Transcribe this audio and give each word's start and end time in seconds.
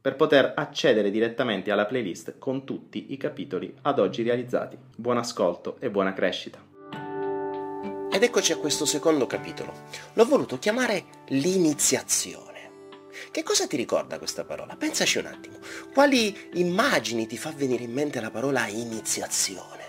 per 0.00 0.16
poter 0.16 0.54
accedere 0.56 1.10
direttamente 1.10 1.70
alla 1.70 1.84
playlist 1.84 2.38
con 2.38 2.64
tutti 2.64 3.12
i 3.12 3.18
capitoli 3.18 3.74
ad 3.82 3.98
oggi 3.98 4.22
realizzati. 4.22 4.78
Buon 4.96 5.18
ascolto 5.18 5.76
e 5.78 5.90
buona 5.90 6.14
crescita. 6.14 6.58
Ed 8.10 8.22
eccoci 8.22 8.52
a 8.52 8.56
questo 8.56 8.86
secondo 8.86 9.26
capitolo. 9.26 9.72
L'ho 10.14 10.24
voluto 10.24 10.58
chiamare 10.58 11.04
l'iniziazione. 11.28 12.48
Che 13.30 13.42
cosa 13.42 13.66
ti 13.66 13.76
ricorda 13.76 14.18
questa 14.18 14.44
parola? 14.44 14.74
Pensaci 14.74 15.18
un 15.18 15.26
attimo. 15.26 15.58
Quali 15.92 16.48
immagini 16.54 17.26
ti 17.26 17.36
fa 17.36 17.52
venire 17.54 17.84
in 17.84 17.92
mente 17.92 18.20
la 18.20 18.30
parola 18.30 18.66
iniziazione? 18.68 19.84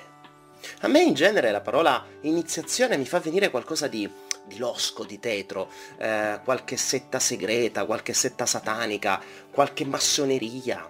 A 0.81 0.87
me 0.87 1.01
in 1.01 1.13
genere 1.13 1.51
la 1.51 1.61
parola 1.61 2.05
iniziazione 2.21 2.97
mi 2.97 3.05
fa 3.05 3.19
venire 3.19 3.49
qualcosa 3.49 3.87
di 3.87 4.09
di 4.45 4.57
losco, 4.57 5.03
di 5.03 5.19
tetro, 5.19 5.69
eh, 5.97 6.39
qualche 6.43 6.77
setta 6.77 7.19
segreta, 7.19 7.85
qualche 7.85 8.13
setta 8.13 8.45
satanica, 8.45 9.21
qualche 9.51 9.85
massoneria. 9.85 10.89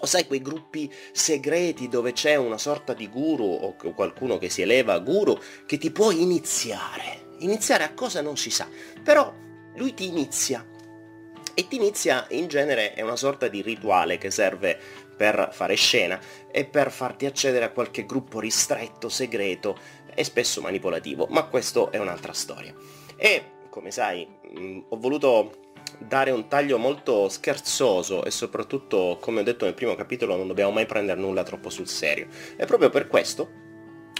O 0.00 0.06
sai 0.06 0.26
quei 0.26 0.42
gruppi 0.42 0.92
segreti 1.12 1.88
dove 1.88 2.12
c'è 2.12 2.34
una 2.36 2.58
sorta 2.58 2.92
di 2.92 3.08
guru 3.08 3.44
o 3.44 3.74
qualcuno 3.94 4.38
che 4.38 4.50
si 4.50 4.60
eleva 4.60 4.92
a 4.92 4.98
guru 4.98 5.38
che 5.66 5.78
ti 5.78 5.90
può 5.90 6.10
iniziare. 6.10 7.32
Iniziare 7.38 7.84
a 7.84 7.94
cosa 7.94 8.20
non 8.20 8.36
si 8.36 8.50
sa, 8.50 8.68
però 9.02 9.32
lui 9.76 9.94
ti 9.94 10.06
inizia. 10.06 10.66
E 11.56 11.68
ti 11.68 11.76
inizia 11.76 12.26
in 12.30 12.48
genere 12.48 12.94
è 12.94 13.02
una 13.02 13.16
sorta 13.16 13.46
di 13.46 13.62
rituale 13.62 14.18
che 14.18 14.30
serve 14.30 14.78
per 15.16 15.50
fare 15.52 15.76
scena 15.76 16.20
e 16.50 16.64
per 16.64 16.90
farti 16.90 17.26
accedere 17.26 17.64
a 17.64 17.70
qualche 17.70 18.04
gruppo 18.04 18.40
ristretto, 18.40 19.08
segreto 19.08 19.78
e 20.14 20.24
spesso 20.24 20.60
manipolativo, 20.60 21.26
ma 21.30 21.44
questo 21.44 21.90
è 21.90 21.98
un'altra 21.98 22.32
storia. 22.32 22.74
E, 23.16 23.42
come 23.70 23.90
sai, 23.90 24.26
mh, 24.26 24.84
ho 24.88 24.96
voluto 24.98 25.62
dare 25.98 26.30
un 26.30 26.48
taglio 26.48 26.78
molto 26.78 27.28
scherzoso 27.28 28.24
e 28.24 28.30
soprattutto, 28.30 29.18
come 29.20 29.40
ho 29.40 29.44
detto 29.44 29.64
nel 29.64 29.74
primo 29.74 29.94
capitolo, 29.94 30.36
non 30.36 30.46
dobbiamo 30.46 30.72
mai 30.72 30.86
prendere 30.86 31.20
nulla 31.20 31.42
troppo 31.42 31.70
sul 31.70 31.88
serio. 31.88 32.28
E 32.56 32.64
proprio 32.66 32.90
per 32.90 33.06
questo 33.06 33.62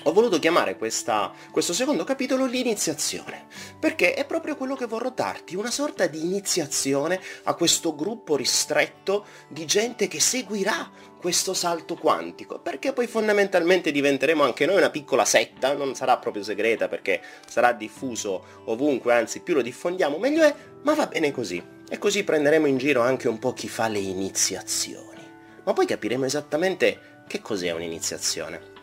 ho 0.06 0.12
voluto 0.12 0.38
chiamare 0.38 0.77
questa, 0.77 1.33
questo 1.50 1.72
secondo 1.72 2.05
capitolo 2.05 2.44
l'iniziazione, 2.44 3.47
perché 3.78 4.12
è 4.12 4.27
proprio 4.27 4.55
quello 4.55 4.77
che 4.77 4.86
vorrò 4.86 5.11
darti, 5.11 5.56
una 5.56 5.70
sorta 5.70 6.06
di 6.06 6.22
iniziazione 6.22 7.19
a 7.44 7.55
questo 7.55 7.95
gruppo 7.95 8.36
ristretto 8.36 9.24
di 9.48 9.64
gente 9.64 10.06
che 10.06 10.20
seguirà 10.20 10.90
questo 11.18 11.55
salto 11.55 11.95
quantico, 11.95 12.58
perché 12.58 12.92
poi 12.92 13.06
fondamentalmente 13.06 13.90
diventeremo 13.90 14.42
anche 14.42 14.67
noi 14.67 14.77
una 14.77 14.90
piccola 14.90 15.24
setta, 15.24 15.73
non 15.73 15.95
sarà 15.95 16.18
proprio 16.18 16.42
segreta 16.42 16.86
perché 16.86 17.23
sarà 17.48 17.73
diffuso 17.73 18.45
ovunque, 18.67 19.14
anzi 19.14 19.40
più 19.40 19.55
lo 19.55 19.62
diffondiamo 19.62 20.18
meglio 20.18 20.42
è, 20.42 20.55
ma 20.83 20.92
va 20.92 21.06
bene 21.06 21.33
così. 21.33 21.73
E 21.89 21.96
così 21.96 22.24
prenderemo 22.24 22.67
in 22.67 22.77
giro 22.77 23.00
anche 23.00 23.29
un 23.29 23.39
po' 23.39 23.55
chi 23.55 23.68
fa 23.68 23.89
le 23.89 24.00
iniziazioni. 24.00 25.23
Ma 25.64 25.73
poi 25.73 25.86
capiremo 25.86 26.27
esattamente 26.27 27.23
che 27.27 27.40
cos'è 27.40 27.70
un'iniziazione 27.70 28.73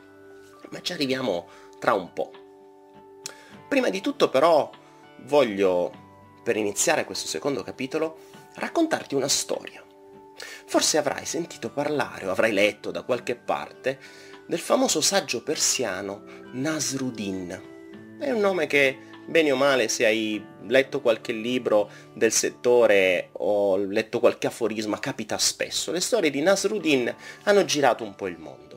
ma 0.71 0.81
ci 0.81 0.93
arriviamo 0.93 1.47
tra 1.79 1.93
un 1.93 2.11
po'. 2.13 2.31
Prima 3.67 3.89
di 3.89 4.01
tutto 4.01 4.29
però 4.29 4.69
voglio, 5.25 5.91
per 6.43 6.57
iniziare 6.57 7.05
questo 7.05 7.27
secondo 7.27 7.63
capitolo, 7.63 8.17
raccontarti 8.55 9.15
una 9.15 9.27
storia. 9.27 9.83
Forse 10.65 10.97
avrai 10.97 11.25
sentito 11.25 11.69
parlare 11.69 12.25
o 12.25 12.31
avrai 12.31 12.51
letto 12.51 12.91
da 12.91 13.03
qualche 13.03 13.35
parte 13.35 13.99
del 14.47 14.59
famoso 14.59 15.01
saggio 15.01 15.43
persiano 15.43 16.23
Nasruddin. 16.53 18.17
È 18.19 18.29
un 18.31 18.39
nome 18.39 18.67
che, 18.67 18.97
bene 19.25 19.51
o 19.51 19.55
male, 19.55 19.87
se 19.87 20.05
hai 20.05 20.43
letto 20.67 21.01
qualche 21.01 21.31
libro 21.31 21.89
del 22.13 22.31
settore 22.31 23.29
o 23.33 23.77
letto 23.77 24.19
qualche 24.19 24.47
aforisma, 24.47 24.99
capita 24.99 25.37
spesso. 25.37 25.91
Le 25.91 26.01
storie 26.01 26.29
di 26.29 26.41
Nasruddin 26.41 27.13
hanno 27.43 27.65
girato 27.65 28.03
un 28.03 28.15
po' 28.15 28.27
il 28.27 28.37
mondo. 28.37 28.70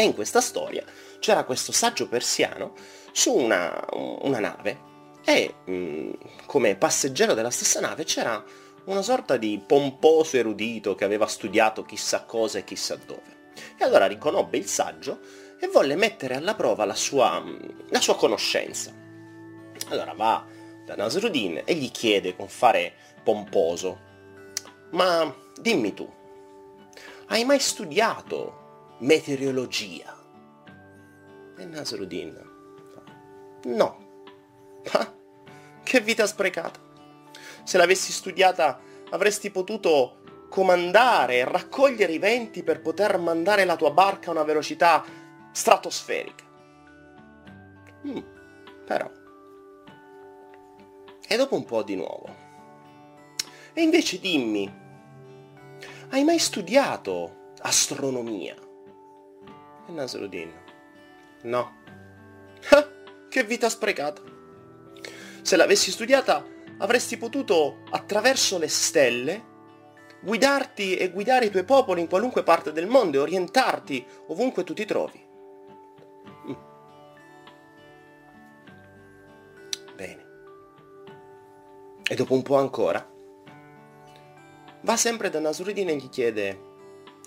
E 0.00 0.04
in 0.04 0.14
questa 0.14 0.40
storia 0.40 0.84
c'era 1.18 1.42
questo 1.42 1.72
saggio 1.72 2.06
persiano 2.06 2.72
su 3.10 3.34
una, 3.34 3.84
una 3.90 4.38
nave 4.38 4.86
e 5.24 5.56
mh, 5.64 6.10
come 6.46 6.76
passeggero 6.76 7.34
della 7.34 7.50
stessa 7.50 7.80
nave 7.80 8.04
c'era 8.04 8.40
una 8.84 9.02
sorta 9.02 9.36
di 9.36 9.60
pomposo 9.66 10.36
erudito 10.36 10.94
che 10.94 11.02
aveva 11.02 11.26
studiato 11.26 11.82
chissà 11.82 12.22
cosa 12.22 12.58
e 12.58 12.64
chissà 12.64 12.94
dove. 12.94 13.50
E 13.76 13.82
allora 13.82 14.06
riconobbe 14.06 14.56
il 14.56 14.68
saggio 14.68 15.18
e 15.58 15.66
volle 15.66 15.96
mettere 15.96 16.36
alla 16.36 16.54
prova 16.54 16.84
la 16.84 16.94
sua, 16.94 17.42
la 17.88 18.00
sua 18.00 18.14
conoscenza. 18.14 18.94
Allora 19.88 20.12
va 20.12 20.46
da 20.86 20.94
Nasruddin 20.94 21.62
e 21.64 21.74
gli 21.74 21.90
chiede 21.90 22.36
con 22.36 22.46
fare 22.46 22.94
pomposo, 23.24 23.98
ma 24.92 25.34
dimmi 25.60 25.92
tu, 25.92 26.08
hai 27.26 27.44
mai 27.44 27.58
studiato 27.58 28.66
meteorologia. 28.98 30.16
E 31.56 31.64
Nasruddin 31.64 32.56
no. 33.64 34.06
Ah, 34.92 35.12
che 35.82 36.00
vita 36.00 36.26
sprecata. 36.26 36.80
Se 37.62 37.76
l'avessi 37.76 38.10
studiata 38.10 38.80
avresti 39.10 39.50
potuto 39.50 40.46
comandare 40.48 41.38
e 41.38 41.44
raccogliere 41.44 42.12
i 42.12 42.18
venti 42.18 42.62
per 42.62 42.80
poter 42.80 43.18
mandare 43.18 43.64
la 43.64 43.76
tua 43.76 43.90
barca 43.90 44.28
a 44.28 44.32
una 44.32 44.44
velocità 44.44 45.04
stratosferica. 45.50 46.44
Mm, 48.06 48.18
però. 48.86 49.10
E 51.26 51.36
dopo 51.36 51.54
un 51.54 51.64
po' 51.64 51.82
di 51.82 51.96
nuovo. 51.96 52.34
E 53.74 53.82
invece 53.82 54.18
dimmi, 54.20 54.72
hai 56.10 56.24
mai 56.24 56.38
studiato 56.38 57.52
astronomia? 57.60 58.56
E 59.88 59.92
Nasruddin. 59.92 60.52
No. 61.44 61.76
Ah, 62.70 62.86
che 63.28 63.42
vita 63.44 63.70
sprecata. 63.70 64.20
Se 65.40 65.56
l'avessi 65.56 65.90
studiata 65.90 66.44
avresti 66.78 67.16
potuto, 67.16 67.84
attraverso 67.90 68.58
le 68.58 68.68
stelle, 68.68 69.44
guidarti 70.20 70.96
e 70.96 71.10
guidare 71.10 71.46
i 71.46 71.50
tuoi 71.50 71.64
popoli 71.64 72.02
in 72.02 72.08
qualunque 72.08 72.42
parte 72.42 72.72
del 72.72 72.86
mondo 72.86 73.16
e 73.16 73.20
orientarti 73.20 74.06
ovunque 74.26 74.62
tu 74.62 74.74
ti 74.74 74.84
trovi. 74.84 75.26
Mm. 76.48 76.54
Bene. 79.94 80.26
E 82.06 82.14
dopo 82.14 82.34
un 82.34 82.42
po' 82.42 82.56
ancora, 82.56 83.10
va 84.82 84.96
sempre 84.98 85.30
da 85.30 85.40
Nasruddin 85.40 85.88
e 85.88 85.96
gli 85.96 86.08
chiede, 86.10 86.66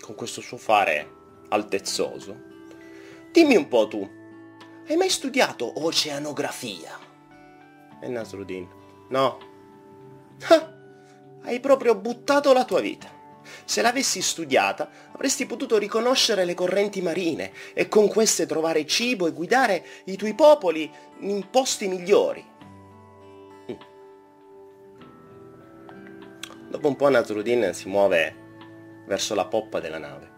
con 0.00 0.14
questo 0.14 0.40
suo 0.40 0.58
fare 0.58 1.20
altezzoso, 1.48 2.50
Dimmi 3.32 3.56
un 3.56 3.66
po' 3.66 3.88
tu, 3.88 4.06
hai 4.88 4.96
mai 4.96 5.08
studiato 5.08 5.82
oceanografia? 5.82 6.98
E 7.98 8.08
Nasruddin, 8.08 8.68
no. 9.08 9.38
Ah, 10.48 10.74
hai 11.44 11.58
proprio 11.58 11.94
buttato 11.94 12.52
la 12.52 12.66
tua 12.66 12.80
vita. 12.80 13.08
Se 13.64 13.80
l'avessi 13.80 14.20
studiata, 14.20 14.90
avresti 15.12 15.46
potuto 15.46 15.78
riconoscere 15.78 16.44
le 16.44 16.52
correnti 16.52 17.00
marine 17.00 17.52
e 17.72 17.88
con 17.88 18.06
queste 18.06 18.44
trovare 18.44 18.84
cibo 18.84 19.26
e 19.26 19.32
guidare 19.32 19.82
i 20.04 20.16
tuoi 20.16 20.34
popoli 20.34 20.92
in 21.20 21.48
posti 21.48 21.88
migliori. 21.88 22.44
Mm. 23.70 23.76
Dopo 26.68 26.86
un 26.86 26.96
po' 26.96 27.08
Nasruddin 27.08 27.72
si 27.72 27.88
muove 27.88 29.04
verso 29.06 29.34
la 29.34 29.46
poppa 29.46 29.80
della 29.80 29.98
nave 29.98 30.31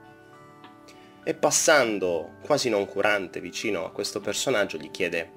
e 1.25 1.35
passando 1.35 2.35
quasi 2.43 2.69
noncurante 2.69 3.41
vicino 3.41 3.85
a 3.85 3.91
questo 3.91 4.21
personaggio 4.21 4.77
gli 4.77 4.91
chiede 4.91 5.31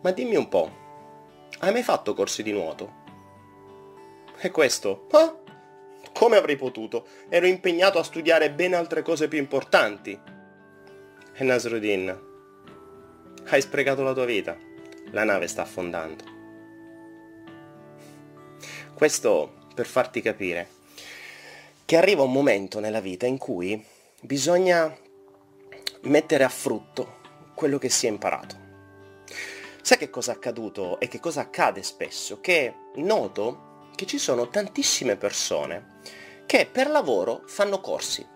Ma 0.00 0.10
dimmi 0.10 0.36
un 0.36 0.48
po', 0.48 0.70
hai 1.60 1.72
mai 1.72 1.82
fatto 1.82 2.14
corsi 2.14 2.42
di 2.42 2.52
nuoto? 2.52 3.06
E 4.40 4.50
questo? 4.50 5.06
Ah, 5.10 5.36
come 6.12 6.36
avrei 6.36 6.56
potuto? 6.56 7.06
Ero 7.28 7.46
impegnato 7.46 7.98
a 7.98 8.04
studiare 8.04 8.50
ben 8.50 8.74
altre 8.74 9.02
cose 9.02 9.28
più 9.28 9.38
importanti. 9.38 10.18
E 11.34 11.44
Nasruddin, 11.44 12.18
hai 13.46 13.60
sprecato 13.60 14.02
la 14.02 14.12
tua 14.12 14.24
vita. 14.24 14.56
La 15.10 15.24
nave 15.24 15.48
sta 15.48 15.62
affondando. 15.62 16.24
Questo 18.94 19.66
per 19.74 19.86
farti 19.86 20.20
capire 20.20 20.68
che 21.84 21.96
arriva 21.96 22.22
un 22.22 22.32
momento 22.32 22.80
nella 22.80 23.00
vita 23.00 23.26
in 23.26 23.38
cui 23.38 23.82
bisogna 24.20 24.94
mettere 26.02 26.44
a 26.44 26.48
frutto 26.48 27.16
quello 27.54 27.78
che 27.78 27.88
si 27.88 28.06
è 28.06 28.08
imparato. 28.08 28.66
Sai 29.82 29.98
che 29.98 30.10
cosa 30.10 30.32
è 30.32 30.34
accaduto 30.34 31.00
e 31.00 31.08
che 31.08 31.18
cosa 31.18 31.40
accade 31.40 31.82
spesso? 31.82 32.40
Che 32.40 32.74
noto 32.96 33.90
che 33.94 34.06
ci 34.06 34.18
sono 34.18 34.48
tantissime 34.48 35.16
persone 35.16 35.96
che 36.46 36.68
per 36.70 36.88
lavoro 36.88 37.42
fanno 37.46 37.80
corsi. 37.80 38.26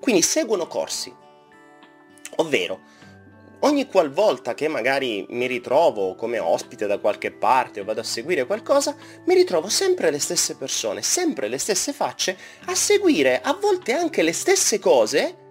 Quindi 0.00 0.22
seguono 0.22 0.66
corsi. 0.66 1.14
Ovvero, 2.36 2.80
ogni 3.60 3.86
qualvolta 3.86 4.54
che 4.54 4.68
magari 4.68 5.26
mi 5.30 5.46
ritrovo 5.46 6.14
come 6.14 6.38
ospite 6.38 6.86
da 6.86 6.98
qualche 6.98 7.30
parte 7.30 7.80
o 7.80 7.84
vado 7.84 8.00
a 8.00 8.04
seguire 8.04 8.46
qualcosa, 8.46 8.96
mi 9.26 9.34
ritrovo 9.34 9.68
sempre 9.68 10.10
le 10.10 10.18
stesse 10.18 10.56
persone, 10.56 11.02
sempre 11.02 11.48
le 11.48 11.58
stesse 11.58 11.92
facce, 11.92 12.36
a 12.66 12.74
seguire 12.74 13.40
a 13.40 13.52
volte 13.54 13.92
anche 13.92 14.22
le 14.22 14.32
stesse 14.32 14.78
cose 14.78 15.44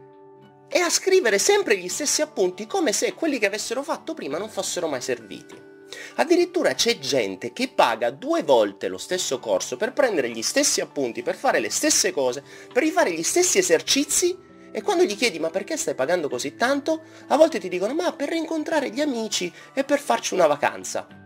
e 0.68 0.80
a 0.80 0.90
scrivere 0.90 1.38
sempre 1.38 1.78
gli 1.78 1.88
stessi 1.88 2.22
appunti 2.22 2.68
come 2.68 2.92
se 2.92 3.14
quelli 3.14 3.40
che 3.40 3.48
avessero 3.48 3.84
fatto 3.84 4.14
prima 4.14 4.38
non 4.38 4.50
fossero 4.50 4.88
mai 4.88 5.02
serviti. 5.02 5.74
Addirittura 6.16 6.74
c'è 6.74 6.98
gente 7.00 7.54
che 7.54 7.70
paga 7.74 8.10
due 8.10 8.44
volte 8.44 8.88
lo 8.88 8.98
stesso 8.98 9.40
corso 9.40 9.78
per 9.78 9.94
prendere 9.94 10.30
gli 10.30 10.42
stessi 10.42 10.82
appunti, 10.82 11.22
per 11.22 11.36
fare 11.36 11.60
le 11.60 11.70
stesse 11.70 12.12
cose, 12.12 12.44
per 12.74 12.84
rifare 12.84 13.12
gli 13.12 13.24
stessi 13.24 13.58
esercizi 13.58 14.38
e 14.72 14.82
quando 14.82 15.04
gli 15.04 15.16
chiedi 15.16 15.40
ma 15.40 15.50
perché 15.50 15.78
stai 15.78 15.96
pagando 15.96 16.28
così 16.28 16.56
tanto, 16.56 17.02
a 17.28 17.38
volte 17.38 17.60
ti 17.60 17.70
dicono 17.70 17.94
ma 17.94 18.12
per 18.12 18.30
rincontrare 18.30 18.90
gli 18.90 19.02
amici 19.02 19.52
e 19.74 19.84
per 19.84 20.00
farci 20.00 20.34
una 20.34 20.48
vacanza. 20.48 21.25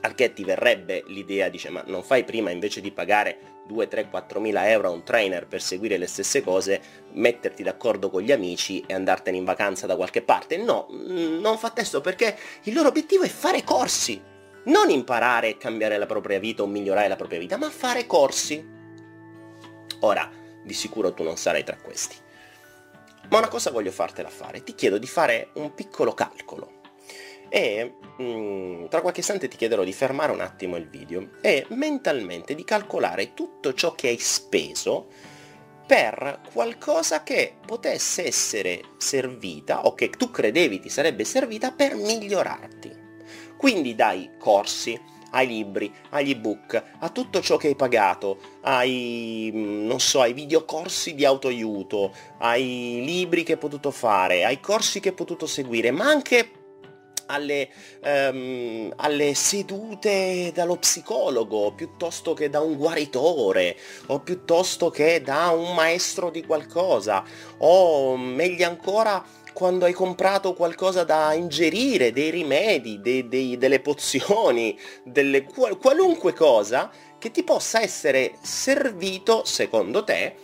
Al 0.00 0.14
che 0.14 0.32
ti 0.32 0.44
verrebbe 0.44 1.02
l'idea, 1.08 1.48
dice 1.48 1.70
ma 1.70 1.82
non 1.86 2.02
fai 2.02 2.24
prima 2.24 2.50
invece 2.50 2.80
di 2.80 2.92
pagare 2.92 3.56
2, 3.66 3.88
3, 3.88 4.08
4 4.08 4.40
mila 4.40 4.68
euro 4.70 4.88
a 4.88 4.92
un 4.92 5.02
trainer 5.02 5.46
per 5.46 5.60
seguire 5.60 5.96
le 5.98 6.06
stesse 6.06 6.42
cose, 6.42 6.80
metterti 7.12 7.62
d'accordo 7.62 8.08
con 8.08 8.22
gli 8.22 8.32
amici 8.32 8.82
e 8.86 8.94
andartene 8.94 9.36
in 9.36 9.44
vacanza 9.44 9.86
da 9.86 9.96
qualche 9.96 10.22
parte? 10.22 10.56
No, 10.56 10.88
mm, 10.90 11.40
non 11.40 11.58
fa 11.58 11.70
testo 11.70 12.00
perché 12.00 12.36
il 12.62 12.74
loro 12.74 12.88
obiettivo 12.88 13.24
è 13.24 13.28
fare 13.28 13.62
corsi. 13.62 14.20
Non 14.64 14.90
imparare 14.90 15.48
e 15.48 15.56
cambiare 15.56 15.98
la 15.98 16.06
propria 16.06 16.38
vita 16.38 16.62
o 16.62 16.66
migliorare 16.66 17.08
la 17.08 17.16
propria 17.16 17.38
vita, 17.38 17.56
ma 17.56 17.70
fare 17.70 18.06
corsi. 18.06 18.66
Ora, 20.00 20.30
di 20.62 20.74
sicuro 20.74 21.14
tu 21.14 21.22
non 21.22 21.36
sarai 21.36 21.64
tra 21.64 21.76
questi. 21.76 22.16
Ma 23.30 23.38
una 23.38 23.48
cosa 23.48 23.70
voglio 23.70 23.90
fartela 23.90 24.30
fare, 24.30 24.62
ti 24.62 24.74
chiedo 24.74 24.98
di 24.98 25.06
fare 25.06 25.50
un 25.54 25.74
piccolo 25.74 26.14
calcolo. 26.14 26.77
E 27.48 27.94
mh, 28.16 28.22
mm, 28.22 28.84
tra 28.86 29.00
qualche 29.00 29.20
istante 29.20 29.48
ti 29.48 29.56
chiederò 29.56 29.84
di 29.84 29.92
fermare 29.92 30.32
un 30.32 30.40
attimo 30.40 30.76
il 30.76 30.88
video 30.88 31.30
e 31.40 31.66
mentalmente 31.70 32.54
di 32.54 32.64
calcolare 32.64 33.34
tutto 33.34 33.74
ciò 33.74 33.94
che 33.94 34.08
hai 34.08 34.18
speso 34.18 35.06
per 35.86 36.40
qualcosa 36.52 37.22
che 37.22 37.54
potesse 37.64 38.26
essere 38.26 38.82
servita 38.98 39.86
o 39.86 39.94
che 39.94 40.10
tu 40.10 40.30
credevi 40.30 40.80
ti 40.80 40.90
sarebbe 40.90 41.24
servita 41.24 41.72
per 41.72 41.94
migliorarti. 41.94 43.06
Quindi 43.56 43.94
dai 43.94 44.32
corsi, 44.38 45.00
ai 45.30 45.46
libri, 45.46 45.92
agli 46.10 46.30
ebook, 46.30 46.82
a 46.98 47.08
tutto 47.08 47.40
ciò 47.40 47.56
che 47.56 47.68
hai 47.68 47.74
pagato, 47.74 48.38
ai, 48.62 49.50
mm, 49.52 49.86
non 49.86 49.98
so, 49.98 50.20
ai 50.20 50.32
videocorsi 50.32 51.14
di 51.14 51.24
autoaiuto, 51.24 52.12
ai 52.38 53.02
libri 53.04 53.42
che 53.42 53.52
hai 53.52 53.58
potuto 53.58 53.90
fare, 53.90 54.44
ai 54.44 54.60
corsi 54.60 55.00
che 55.00 55.08
hai 55.10 55.14
potuto 55.14 55.46
seguire, 55.46 55.90
ma 55.90 56.06
anche 56.06 56.50
alle, 57.28 57.68
um, 58.02 58.92
alle, 58.96 59.34
sedute 59.34 60.50
dallo 60.54 60.76
psicologo 60.76 61.72
piuttosto 61.72 62.34
che 62.34 62.50
da 62.50 62.60
un 62.60 62.76
guaritore 62.76 63.76
o 64.06 64.20
piuttosto 64.20 64.90
che 64.90 65.22
da 65.22 65.48
un 65.48 65.74
maestro 65.74 66.30
di 66.30 66.44
qualcosa 66.44 67.24
o 67.58 68.16
meglio 68.16 68.66
ancora 68.66 69.24
quando 69.52 69.86
hai 69.86 69.92
comprato 69.92 70.54
qualcosa 70.54 71.02
da 71.02 71.32
ingerire, 71.32 72.12
dei 72.12 72.30
rimedi, 72.30 73.00
dei, 73.00 73.26
dei, 73.26 73.58
delle 73.58 73.80
pozioni, 73.80 74.78
delle, 75.02 75.44
qualunque 75.80 76.32
cosa 76.32 76.92
che 77.18 77.32
ti 77.32 77.42
possa 77.42 77.80
essere 77.80 78.34
servito, 78.40 79.44
secondo 79.44 80.04
te, 80.04 80.36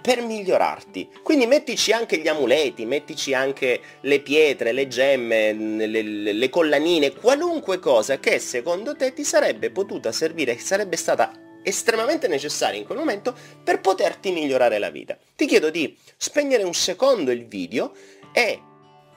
per 0.00 0.22
migliorarti. 0.22 1.08
Quindi 1.22 1.46
mettici 1.46 1.92
anche 1.92 2.18
gli 2.18 2.28
amuleti, 2.28 2.84
mettici 2.84 3.34
anche 3.34 3.80
le 4.00 4.20
pietre, 4.20 4.72
le 4.72 4.88
gemme, 4.88 5.52
le, 5.52 6.02
le, 6.32 6.48
collanine, 6.48 7.12
qualunque 7.12 7.78
cosa 7.78 8.18
che 8.18 8.38
secondo 8.38 8.96
te 8.96 9.12
ti 9.12 9.24
sarebbe 9.24 9.70
potuta 9.70 10.12
servire, 10.12 10.58
sarebbe 10.58 10.96
stata 10.96 11.32
estremamente 11.62 12.26
necessaria 12.26 12.78
in 12.78 12.86
quel 12.86 12.98
momento 12.98 13.34
per 13.62 13.80
poterti 13.80 14.32
migliorare 14.32 14.78
la 14.78 14.90
vita. 14.90 15.18
Ti 15.36 15.46
chiedo 15.46 15.70
di 15.70 15.96
spegnere 16.16 16.62
un 16.62 16.74
secondo 16.74 17.30
il 17.30 17.46
video 17.46 17.92
è 18.32 18.58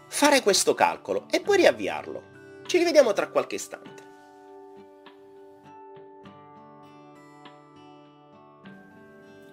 fare 0.07 0.41
questo 0.41 0.73
calcolo 0.73 1.25
e 1.31 1.39
poi 1.41 1.57
riavviarlo. 1.57 2.31
Ci 2.65 2.77
rivediamo 2.77 3.13
tra 3.13 3.29
qualche 3.29 3.55
istante. 3.55 4.01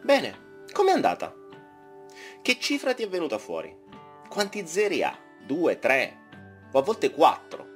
Bene, 0.03 0.50
com'è 0.73 0.93
andata? 0.93 1.35
Che 2.43 2.59
cifra 2.59 2.95
ti 2.95 3.03
è 3.03 3.09
venuta 3.09 3.39
fuori? 3.39 3.77
Quanti 4.29 4.67
zeri 4.67 5.03
ha? 5.03 5.17
Due, 5.47 5.79
tre, 5.79 6.17
o 6.73 6.79
a 6.79 6.83
volte 6.83 7.11
quattro? 7.11 7.69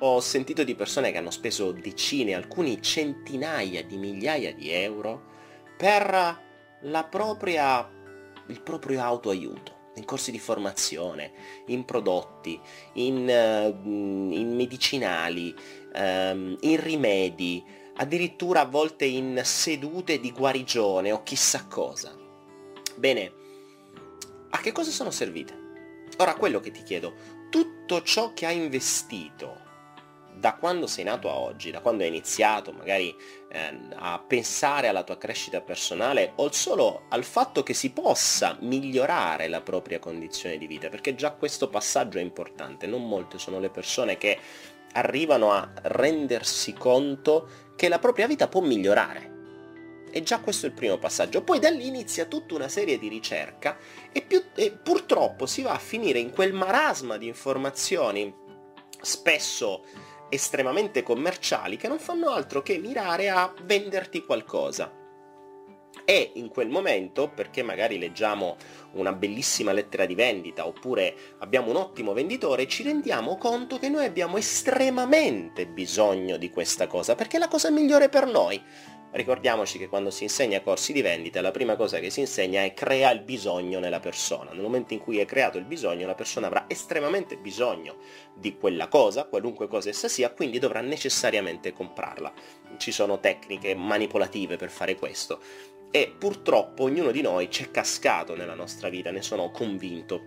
Ho 0.00 0.20
sentito 0.20 0.64
di 0.64 0.74
persone 0.74 1.12
che 1.12 1.18
hanno 1.18 1.30
speso 1.30 1.72
decine, 1.72 2.34
alcuni 2.34 2.82
centinaia 2.82 3.84
di 3.84 3.96
migliaia 3.96 4.52
di 4.54 4.70
euro 4.70 5.32
per 5.76 6.42
la 6.82 7.04
propria, 7.04 7.88
il 8.46 8.60
proprio 8.60 9.00
autoaiuto 9.00 9.72
in 9.96 10.04
corsi 10.04 10.30
di 10.30 10.38
formazione, 10.38 11.32
in 11.66 11.84
prodotti, 11.84 12.60
in, 12.94 13.28
uh, 13.28 13.88
in 13.88 14.54
medicinali, 14.54 15.54
um, 15.94 16.56
in 16.60 16.80
rimedi, 16.80 17.64
addirittura 17.96 18.60
a 18.60 18.66
volte 18.66 19.04
in 19.04 19.40
sedute 19.44 20.20
di 20.20 20.32
guarigione 20.32 21.12
o 21.12 21.22
chissà 21.22 21.66
cosa. 21.66 22.16
Bene, 22.96 23.32
a 24.50 24.58
che 24.58 24.72
cosa 24.72 24.90
sono 24.90 25.10
servite? 25.10 25.62
Ora 26.18 26.34
quello 26.34 26.60
che 26.60 26.70
ti 26.70 26.82
chiedo, 26.82 27.14
tutto 27.50 28.02
ciò 28.02 28.32
che 28.32 28.46
hai 28.46 28.56
investito 28.56 29.62
da 30.36 30.54
quando 30.54 30.86
sei 30.86 31.04
nato 31.04 31.30
a 31.30 31.38
oggi, 31.38 31.70
da 31.70 31.80
quando 31.80 32.02
hai 32.02 32.08
iniziato 32.08 32.72
magari 32.72 33.14
eh, 33.50 33.78
a 33.94 34.18
pensare 34.18 34.88
alla 34.88 35.04
tua 35.04 35.16
crescita 35.16 35.60
personale 35.60 36.32
o 36.36 36.50
solo 36.52 37.04
al 37.08 37.24
fatto 37.24 37.62
che 37.62 37.72
si 37.72 37.90
possa 37.90 38.56
migliorare 38.60 39.48
la 39.48 39.60
propria 39.60 39.98
condizione 39.98 40.58
di 40.58 40.66
vita, 40.66 40.88
perché 40.88 41.14
già 41.14 41.32
questo 41.32 41.68
passaggio 41.68 42.18
è 42.18 42.22
importante, 42.22 42.86
non 42.86 43.06
molte 43.06 43.38
sono 43.38 43.60
le 43.60 43.70
persone 43.70 44.18
che 44.18 44.38
arrivano 44.94 45.52
a 45.52 45.70
rendersi 45.82 46.72
conto 46.72 47.48
che 47.76 47.88
la 47.88 47.98
propria 47.98 48.26
vita 48.26 48.48
può 48.48 48.60
migliorare. 48.60 49.32
E 50.10 50.22
già 50.22 50.40
questo 50.40 50.66
è 50.66 50.68
il 50.68 50.74
primo 50.74 50.98
passaggio. 50.98 51.42
Poi 51.42 51.58
da 51.58 51.70
lì 51.70 51.86
inizia 51.86 52.26
tutta 52.26 52.54
una 52.54 52.68
serie 52.68 52.98
di 52.98 53.08
ricerca 53.08 53.76
e, 54.12 54.22
più, 54.22 54.42
e 54.54 54.70
purtroppo 54.70 55.46
si 55.46 55.62
va 55.62 55.72
a 55.72 55.78
finire 55.78 56.20
in 56.20 56.30
quel 56.30 56.52
marasma 56.52 57.16
di 57.16 57.26
informazioni 57.26 58.32
spesso 59.00 59.84
estremamente 60.28 61.02
commerciali 61.02 61.76
che 61.76 61.88
non 61.88 61.98
fanno 61.98 62.30
altro 62.30 62.62
che 62.62 62.78
mirare 62.78 63.28
a 63.28 63.52
venderti 63.64 64.24
qualcosa. 64.24 65.03
E 66.04 66.32
in 66.34 66.48
quel 66.48 66.68
momento, 66.68 67.30
perché 67.34 67.62
magari 67.62 67.98
leggiamo 67.98 68.56
una 68.92 69.12
bellissima 69.12 69.72
lettera 69.72 70.04
di 70.04 70.14
vendita 70.14 70.66
oppure 70.66 71.14
abbiamo 71.38 71.70
un 71.70 71.76
ottimo 71.76 72.12
venditore, 72.12 72.68
ci 72.68 72.82
rendiamo 72.82 73.36
conto 73.38 73.78
che 73.78 73.88
noi 73.88 74.04
abbiamo 74.04 74.36
estremamente 74.36 75.66
bisogno 75.66 76.36
di 76.36 76.50
questa 76.50 76.86
cosa, 76.86 77.14
perché 77.14 77.36
è 77.36 77.40
la 77.40 77.48
cosa 77.48 77.70
migliore 77.70 78.10
per 78.10 78.26
noi. 78.26 78.62
Ricordiamoci 79.14 79.78
che 79.78 79.86
quando 79.86 80.10
si 80.10 80.24
insegna 80.24 80.60
corsi 80.60 80.92
di 80.92 81.00
vendita 81.00 81.40
la 81.40 81.52
prima 81.52 81.76
cosa 81.76 82.00
che 82.00 82.10
si 82.10 82.18
insegna 82.18 82.64
è 82.64 82.74
crea 82.74 83.12
il 83.12 83.20
bisogno 83.20 83.78
nella 83.78 84.00
persona. 84.00 84.50
Nel 84.50 84.60
momento 84.60 84.92
in 84.92 84.98
cui 84.98 85.20
è 85.20 85.24
creato 85.24 85.56
il 85.56 85.64
bisogno 85.64 86.04
la 86.04 86.16
persona 86.16 86.48
avrà 86.48 86.64
estremamente 86.66 87.36
bisogno 87.36 87.98
di 88.34 88.56
quella 88.56 88.88
cosa, 88.88 89.26
qualunque 89.26 89.68
cosa 89.68 89.88
essa 89.88 90.08
sia, 90.08 90.32
quindi 90.32 90.58
dovrà 90.58 90.80
necessariamente 90.80 91.72
comprarla. 91.72 92.32
Ci 92.76 92.90
sono 92.90 93.20
tecniche 93.20 93.76
manipolative 93.76 94.56
per 94.56 94.70
fare 94.70 94.96
questo. 94.96 95.38
E 95.96 96.12
purtroppo 96.18 96.82
ognuno 96.82 97.12
di 97.12 97.20
noi 97.20 97.46
c'è 97.46 97.70
cascato 97.70 98.34
nella 98.34 98.56
nostra 98.56 98.88
vita, 98.88 99.12
ne 99.12 99.22
sono 99.22 99.52
convinto. 99.52 100.20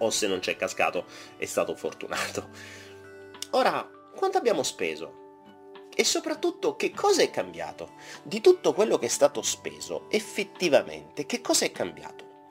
O 0.00 0.10
se 0.10 0.26
non 0.26 0.40
c'è 0.40 0.54
cascato 0.54 1.06
è 1.38 1.46
stato 1.46 1.74
fortunato. 1.74 2.50
Ora, 3.52 3.88
quanto 4.14 4.36
abbiamo 4.36 4.62
speso? 4.62 5.86
E 5.96 6.04
soprattutto 6.04 6.76
che 6.76 6.90
cosa 6.90 7.22
è 7.22 7.30
cambiato? 7.30 7.92
Di 8.22 8.42
tutto 8.42 8.74
quello 8.74 8.98
che 8.98 9.06
è 9.06 9.08
stato 9.08 9.40
speso, 9.40 10.10
effettivamente, 10.10 11.24
che 11.24 11.40
cosa 11.40 11.64
è 11.64 11.72
cambiato? 11.72 12.50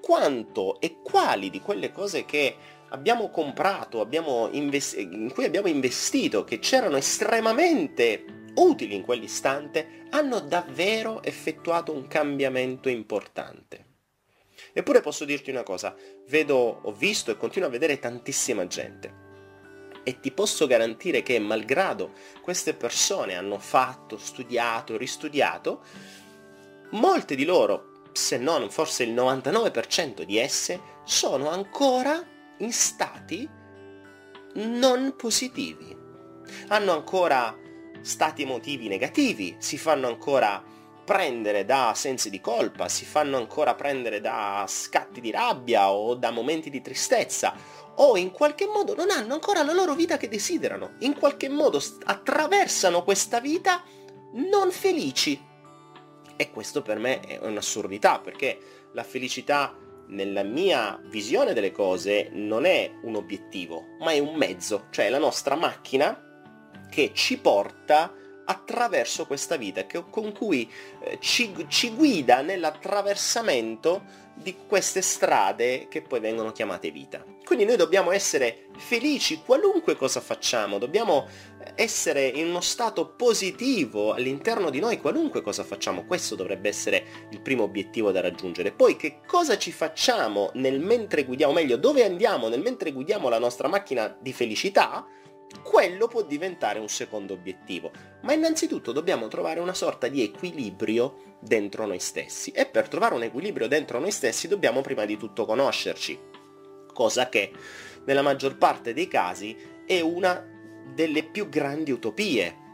Quanto 0.00 0.80
e 0.80 0.98
quali 1.04 1.50
di 1.50 1.60
quelle 1.60 1.92
cose 1.92 2.24
che 2.24 2.56
abbiamo 2.88 3.30
comprato, 3.30 4.00
abbiamo 4.00 4.48
invest- 4.50 4.98
in 4.98 5.30
cui 5.32 5.44
abbiamo 5.44 5.68
investito, 5.68 6.42
che 6.42 6.58
c'erano 6.58 6.96
estremamente 6.96 8.35
utili 8.56 8.94
in 8.94 9.02
quell'istante, 9.02 10.06
hanno 10.10 10.40
davvero 10.40 11.22
effettuato 11.22 11.92
un 11.92 12.06
cambiamento 12.06 12.88
importante. 12.88 13.84
Eppure 14.72 15.00
posso 15.00 15.24
dirti 15.24 15.50
una 15.50 15.62
cosa, 15.62 15.94
vedo, 16.28 16.80
ho 16.82 16.92
visto 16.92 17.30
e 17.30 17.36
continuo 17.36 17.68
a 17.68 17.70
vedere 17.70 17.98
tantissima 17.98 18.66
gente. 18.66 19.24
E 20.02 20.20
ti 20.20 20.30
posso 20.30 20.66
garantire 20.66 21.22
che 21.22 21.38
malgrado 21.38 22.12
queste 22.40 22.74
persone 22.74 23.34
hanno 23.34 23.58
fatto, 23.58 24.18
studiato, 24.18 24.96
ristudiato, 24.96 25.82
molte 26.90 27.34
di 27.34 27.44
loro, 27.44 28.02
se 28.12 28.38
non 28.38 28.70
forse 28.70 29.02
il 29.02 29.12
99% 29.12 30.22
di 30.22 30.38
esse, 30.38 30.80
sono 31.04 31.50
ancora 31.50 32.24
in 32.58 32.72
stati 32.72 33.48
non 34.54 35.14
positivi. 35.16 35.96
Hanno 36.68 36.92
ancora 36.92 37.56
stati 38.06 38.42
emotivi 38.42 38.86
negativi, 38.86 39.56
si 39.58 39.76
fanno 39.76 40.06
ancora 40.06 40.62
prendere 41.04 41.64
da 41.64 41.92
sensi 41.94 42.30
di 42.30 42.40
colpa, 42.40 42.88
si 42.88 43.04
fanno 43.04 43.36
ancora 43.36 43.74
prendere 43.74 44.20
da 44.20 44.64
scatti 44.68 45.20
di 45.20 45.30
rabbia 45.30 45.90
o 45.90 46.14
da 46.14 46.30
momenti 46.30 46.70
di 46.70 46.80
tristezza 46.80 47.54
o 47.96 48.16
in 48.16 48.30
qualche 48.30 48.66
modo 48.66 48.94
non 48.94 49.10
hanno 49.10 49.34
ancora 49.34 49.62
la 49.62 49.72
loro 49.72 49.94
vita 49.94 50.16
che 50.16 50.28
desiderano, 50.28 50.94
in 51.00 51.18
qualche 51.18 51.48
modo 51.48 51.82
attraversano 52.04 53.02
questa 53.02 53.40
vita 53.40 53.82
non 54.34 54.70
felici. 54.70 55.40
E 56.36 56.50
questo 56.50 56.82
per 56.82 56.98
me 56.98 57.20
è 57.20 57.38
un'assurdità 57.40 58.20
perché 58.20 58.88
la 58.92 59.02
felicità 59.02 59.74
nella 60.08 60.44
mia 60.44 61.00
visione 61.06 61.54
delle 61.54 61.72
cose 61.72 62.28
non 62.32 62.64
è 62.66 62.92
un 63.02 63.16
obiettivo, 63.16 63.96
ma 64.00 64.12
è 64.12 64.18
un 64.18 64.36
mezzo, 64.36 64.86
cioè 64.90 65.08
la 65.08 65.18
nostra 65.18 65.56
macchina 65.56 66.25
che 66.88 67.10
ci 67.12 67.38
porta 67.38 68.12
attraverso 68.46 69.26
questa 69.26 69.56
vita, 69.56 69.86
che, 69.86 70.04
con 70.08 70.32
cui 70.32 70.70
eh, 71.00 71.18
ci, 71.20 71.52
ci 71.68 71.90
guida 71.90 72.42
nell'attraversamento 72.42 74.24
di 74.34 74.54
queste 74.66 75.00
strade 75.00 75.88
che 75.88 76.02
poi 76.02 76.20
vengono 76.20 76.52
chiamate 76.52 76.90
vita. 76.90 77.24
Quindi 77.44 77.64
noi 77.64 77.76
dobbiamo 77.76 78.10
essere 78.10 78.68
felici 78.76 79.40
qualunque 79.44 79.96
cosa 79.96 80.20
facciamo, 80.20 80.78
dobbiamo 80.78 81.26
essere 81.74 82.26
in 82.26 82.48
uno 82.48 82.60
stato 82.60 83.14
positivo 83.14 84.12
all'interno 84.12 84.68
di 84.68 84.78
noi 84.78 85.00
qualunque 85.00 85.42
cosa 85.42 85.64
facciamo. 85.64 86.04
Questo 86.04 86.34
dovrebbe 86.34 86.68
essere 86.68 87.28
il 87.30 87.40
primo 87.40 87.62
obiettivo 87.62 88.12
da 88.12 88.20
raggiungere. 88.20 88.72
Poi 88.72 88.96
che 88.96 89.20
cosa 89.26 89.56
ci 89.56 89.72
facciamo 89.72 90.50
nel 90.54 90.80
mentre 90.80 91.24
guidiamo, 91.24 91.52
meglio, 91.52 91.76
dove 91.76 92.04
andiamo 92.04 92.48
nel 92.48 92.60
mentre 92.60 92.92
guidiamo 92.92 93.28
la 93.28 93.38
nostra 93.38 93.68
macchina 93.68 94.14
di 94.20 94.32
felicità? 94.32 95.06
Quello 95.62 96.08
può 96.08 96.22
diventare 96.22 96.78
un 96.78 96.88
secondo 96.88 97.34
obiettivo. 97.34 97.90
Ma 98.22 98.32
innanzitutto 98.32 98.92
dobbiamo 98.92 99.28
trovare 99.28 99.60
una 99.60 99.74
sorta 99.74 100.08
di 100.08 100.22
equilibrio 100.22 101.36
dentro 101.40 101.86
noi 101.86 102.00
stessi 102.00 102.50
e 102.50 102.66
per 102.66 102.88
trovare 102.88 103.14
un 103.14 103.22
equilibrio 103.22 103.68
dentro 103.68 103.98
noi 103.98 104.10
stessi 104.10 104.48
dobbiamo 104.48 104.80
prima 104.80 105.04
di 105.04 105.16
tutto 105.16 105.44
conoscerci, 105.44 106.18
cosa 106.92 107.28
che 107.28 107.52
nella 108.04 108.22
maggior 108.22 108.56
parte 108.56 108.92
dei 108.92 109.08
casi 109.08 109.56
è 109.86 110.00
una 110.00 110.44
delle 110.94 111.24
più 111.24 111.48
grandi 111.48 111.90
utopie, 111.90 112.64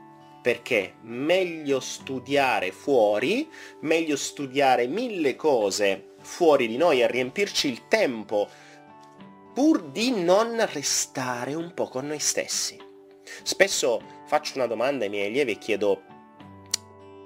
perché 0.43 0.95
meglio 1.03 1.81
studiare 1.81 2.73
fuori, 2.73 3.49
meglio 3.81 4.17
studiare 4.17 4.87
mille 4.87 5.37
cose 5.37 6.15
fuori 6.21 6.69
di 6.69 6.77
noi 6.77 7.01
e 7.01 7.07
riempirci 7.07 7.69
il 7.69 7.89
tempo 7.89 8.49
pur 9.53 9.83
di 9.91 10.11
non 10.23 10.65
restare 10.73 11.55
un 11.55 11.75
po' 11.75 11.89
con 11.89 12.07
noi 12.07 12.19
stessi. 12.19 12.81
Spesso 13.43 14.01
faccio 14.27 14.57
una 14.57 14.67
domanda 14.67 15.05
ai 15.05 15.11
miei 15.11 15.27
allievi 15.27 15.53
e 15.53 15.59
chiedo 15.59 16.03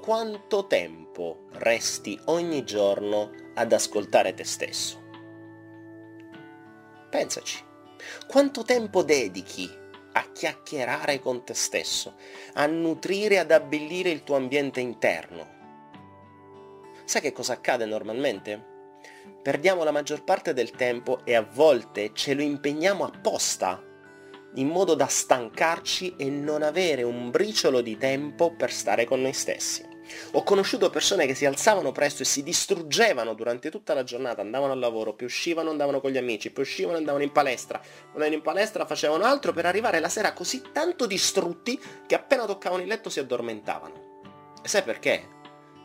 quanto 0.03 0.67
tempo 0.67 1.47
resti 1.53 2.19
ogni 2.27 2.65
giorno 2.65 3.31
ad 3.55 3.73
ascoltare 3.73 4.35
te 4.35 4.45
stesso? 4.45 5.03
Pensaci, 7.11 7.63
quanto 8.27 8.63
tempo 8.63 9.03
dedichi 9.03 9.69
a 10.13 10.31
chiacchierare 10.33 11.21
con 11.21 11.45
te 11.45 11.55
stesso, 11.55 12.15
a 12.55 12.67
nutrire, 12.67 13.39
ad 13.39 13.51
abbellire 13.51 14.11
il 14.11 14.23
tuo 14.23 14.37
ambiente 14.37 14.81
interno? 14.81 15.55
Sai 17.05 17.21
che 17.21 17.33
cosa 17.33 17.55
accade 17.55 17.85
normalmente? 17.85 18.75
Perdiamo 19.43 19.85
la 19.85 19.93
maggior 19.93 20.25
parte 20.25 20.53
del 20.53 20.73
tempo 20.73 21.21
e 21.25 21.35
a 21.35 21.43
volte 21.43 22.11
ce 22.13 22.35
lo 22.35 22.43
impegniamo 22.43 23.05
apposta, 23.05 23.81
in 24.55 24.69
modo 24.69 24.95
da 24.95 25.07
stancarci 25.07 26.15
e 26.17 26.29
non 26.31 26.63
avere 26.63 27.05
un 27.05 27.31
briciolo 27.31 27.81
di 27.81 27.97
tempo 27.97 28.55
per 28.57 28.73
stare 28.73 29.05
con 29.05 29.23
noi 29.23 29.33
stessi. 29.33 29.95
Ho 30.33 30.43
conosciuto 30.43 30.91
persone 30.91 31.27
che 31.27 31.35
si 31.35 31.47
alzavano 31.47 31.93
presto 31.93 32.23
e 32.23 32.27
si 32.27 32.43
distruggevano 32.43 33.35
durante 33.35 33.71
tutta 33.71 33.95
la 33.95 34.05
giornata, 34.05 34.41
andavano 34.41 34.73
al 34.73 34.79
lavoro, 34.79 35.15
poi 35.15 35.27
uscivano, 35.27 35.71
andavano 35.71 36.01
con 36.01 36.11
gli 36.11 36.17
amici, 36.17 36.51
poi 36.51 36.65
uscivano, 36.65 36.97
andavano 36.97 37.25
in 37.25 37.33
palestra, 37.33 37.81
andavano 38.09 38.35
in 38.35 38.43
palestra, 38.43 38.87
facevano 38.87 39.25
altro 39.25 39.53
per 39.53 39.67
arrivare 39.67 40.01
la 40.01 40.09
sera 40.09 40.33
così 40.33 40.63
tanto 40.73 41.07
distrutti 41.07 41.81
che 42.07 42.15
appena 42.15 42.47
toccavano 42.47 42.83
il 42.83 42.89
letto 42.89 43.11
si 43.11 43.21
addormentavano. 43.21 44.21
E 44.63 44.69
sai 44.69 44.83
perché? 44.83 45.25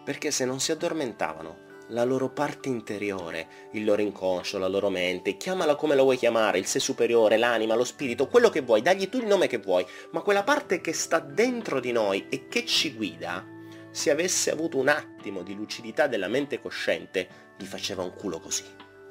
Perché 0.04 0.32
se 0.32 0.46
non 0.46 0.60
si 0.60 0.72
addormentavano 0.72 1.70
la 1.92 2.04
loro 2.04 2.30
parte 2.30 2.70
interiore, 2.70 3.70
il 3.72 3.84
loro 3.84 4.02
inconscio, 4.02 4.58
la 4.58 4.68
loro 4.68 4.90
mente, 4.90 5.38
chiamala 5.38 5.76
come 5.76 5.96
la 5.96 6.04
vuoi 6.04 6.18
chiamare, 6.18 6.58
il 6.58 6.66
sé 6.66 6.80
superiore, 6.80 7.38
l'anima, 7.38 7.76
lo 7.76 7.84
spirito, 7.84 8.28
quello 8.28 8.50
che 8.50 8.62
vuoi, 8.62 8.82
dagli 8.82 9.10
tu 9.10 9.18
il 9.18 9.26
nome 9.26 9.48
che 9.48 9.58
vuoi, 9.58 9.86
ma 10.12 10.22
quella 10.22 10.44
parte 10.44 10.80
che 10.80 10.94
sta 10.94 11.20
dentro 11.20 11.80
di 11.80 11.92
noi 11.92 12.28
e 12.30 12.48
che 12.48 12.66
ci 12.66 12.94
guida, 12.94 13.46
se 13.92 14.10
avesse 14.10 14.52
avuto 14.52 14.78
un 14.78 14.88
attimo 14.88 15.44
di 15.44 15.54
lucidità 15.54 16.08
della 16.08 16.30
mente 16.30 16.62
cosciente, 16.62 17.54
gli 17.58 17.66
faceva 17.66 18.04
un 18.04 18.14
culo 18.14 18.40
così. 18.40 18.64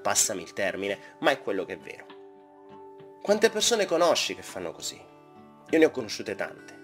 Passami 0.02 0.42
il 0.42 0.54
termine, 0.54 1.16
ma 1.20 1.30
è 1.30 1.40
quello 1.40 1.66
che 1.66 1.74
è 1.74 1.78
vero. 1.78 2.06
Quante 3.20 3.50
persone 3.50 3.84
conosci 3.84 4.34
che 4.34 4.42
fanno 4.42 4.72
così? 4.72 4.98
Io 5.70 5.78
ne 5.78 5.84
ho 5.84 5.90
conosciute 5.90 6.34
tante. 6.34 6.78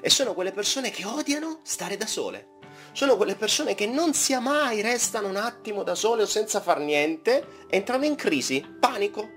E 0.00 0.08
sono 0.08 0.34
quelle 0.34 0.52
persone 0.52 0.90
che 0.90 1.04
odiano 1.04 1.60
stare 1.64 1.96
da 1.96 2.06
sole 2.06 2.53
sono 2.94 3.16
quelle 3.16 3.34
persone 3.34 3.74
che 3.74 3.86
non 3.86 4.14
sia 4.14 4.38
mai 4.38 4.80
restano 4.80 5.26
un 5.26 5.34
attimo 5.34 5.82
da 5.82 5.96
sole 5.96 6.22
o 6.22 6.26
senza 6.26 6.60
far 6.60 6.78
niente, 6.78 7.64
entrano 7.68 8.04
in 8.04 8.14
crisi, 8.14 8.64
panico. 8.78 9.28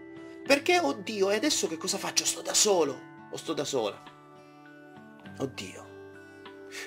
Perché, 0.46 0.80
oddio, 0.80 1.32
e 1.32 1.38
adesso 1.38 1.68
che 1.68 1.76
cosa 1.76 1.98
faccio? 1.98 2.24
Sto 2.24 2.42
da 2.42 2.54
solo 2.54 3.00
o 3.32 3.36
sto 3.36 3.54
da 3.54 3.66
sola? 3.66 4.00
Oddio. 5.40 5.86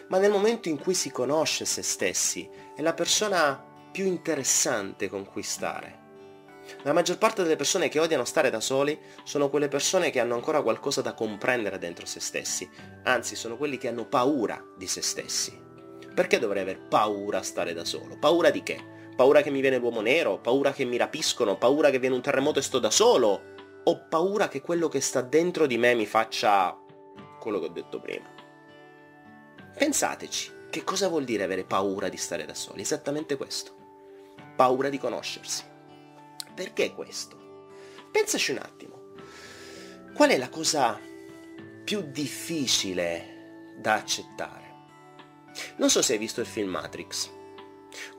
Ma 0.09 0.19
nel 0.19 0.31
momento 0.31 0.69
in 0.69 0.79
cui 0.79 0.95
si 0.95 1.11
conosce 1.11 1.65
se 1.65 1.83
stessi, 1.83 2.49
è 2.77 2.83
la 2.83 2.95
persona 2.95 3.61
più 3.91 4.07
interessante 4.07 5.09
con 5.09 5.27
cui 5.27 5.43
stare. 5.43 5.99
La 6.85 6.93
maggior 6.93 7.19
parte 7.19 7.43
delle 7.43 7.57
persone 7.57 7.89
che 7.89 7.99
odiano 7.99 8.25
stare 8.25 8.49
da 8.49 8.61
soli 8.61 8.97
sono 9.25 9.51
quelle 9.51 9.67
persone 9.67 10.11
che 10.11 10.21
hanno 10.21 10.35
ancora 10.35 10.63
qualcosa 10.63 11.01
da 11.03 11.15
comprendere 11.15 11.79
dentro 11.79 12.07
se 12.07 12.21
stessi, 12.21 12.71
anzi 13.03 13.35
sono 13.35 13.57
quelli 13.57 13.77
che 13.77 13.89
hanno 13.89 14.07
paura 14.07 14.63
di 14.77 14.87
se 14.87 15.03
stessi. 15.03 15.70
Perché 16.15 16.39
dovrei 16.39 16.63
aver 16.63 16.81
paura 16.81 17.39
a 17.39 17.43
stare 17.43 17.73
da 17.73 17.85
solo? 17.85 18.17
Paura 18.19 18.51
di 18.51 18.63
che? 18.63 18.99
Paura 19.15 19.43
che 19.43 19.51
mi 19.51 19.61
viene 19.61 19.79
l'uomo 19.79 20.01
nero? 20.01 20.39
Paura 20.39 20.73
che 20.73 20.85
mi 20.85 20.97
rapiscono? 20.97 21.57
Paura 21.57 21.91
che 21.91 21.99
viene 21.99 22.15
un 22.15 22.23
terremoto 22.23 22.59
e 22.59 22.63
sto 22.63 22.79
da 22.79 22.91
solo? 22.91 23.43
O 23.85 24.07
paura 24.09 24.49
che 24.49 24.61
quello 24.61 24.89
che 24.89 25.01
sta 25.01 25.21
dentro 25.21 25.67
di 25.67 25.79
me 25.79 25.95
mi 25.95 26.07
faccia 26.07 26.79
quello 27.39 27.59
che 27.61 27.67
ho 27.67 27.71
detto 27.71 28.01
prima? 28.01 28.29
Pensateci, 29.77 30.53
che 30.71 30.85
cosa 30.85 31.09
vuol 31.09 31.25
dire 31.25 31.43
avere 31.43 31.65
paura 31.65 32.09
di 32.09 32.17
stare 32.17 32.45
da 32.45 32.55
soli? 32.55 32.83
Esattamente 32.83 33.37
questo. 33.37 33.73
Paura 34.57 34.89
di 34.89 34.99
conoscersi. 34.99 35.65
Perché 36.55 36.93
questo? 36.95 37.39
Pensaci 38.11 38.53
un 38.53 38.59
attimo. 38.59 38.99
Qual 40.15 40.31
è 40.31 40.37
la 40.37 40.49
cosa 40.49 40.99
più 41.85 42.03
difficile 42.03 43.75
da 43.79 43.95
accettare? 43.95 44.60
Non 45.81 45.89
so 45.89 46.03
se 46.03 46.13
hai 46.13 46.19
visto 46.19 46.43
il 46.43 46.47
film 46.47 46.69
Matrix. 46.69 47.31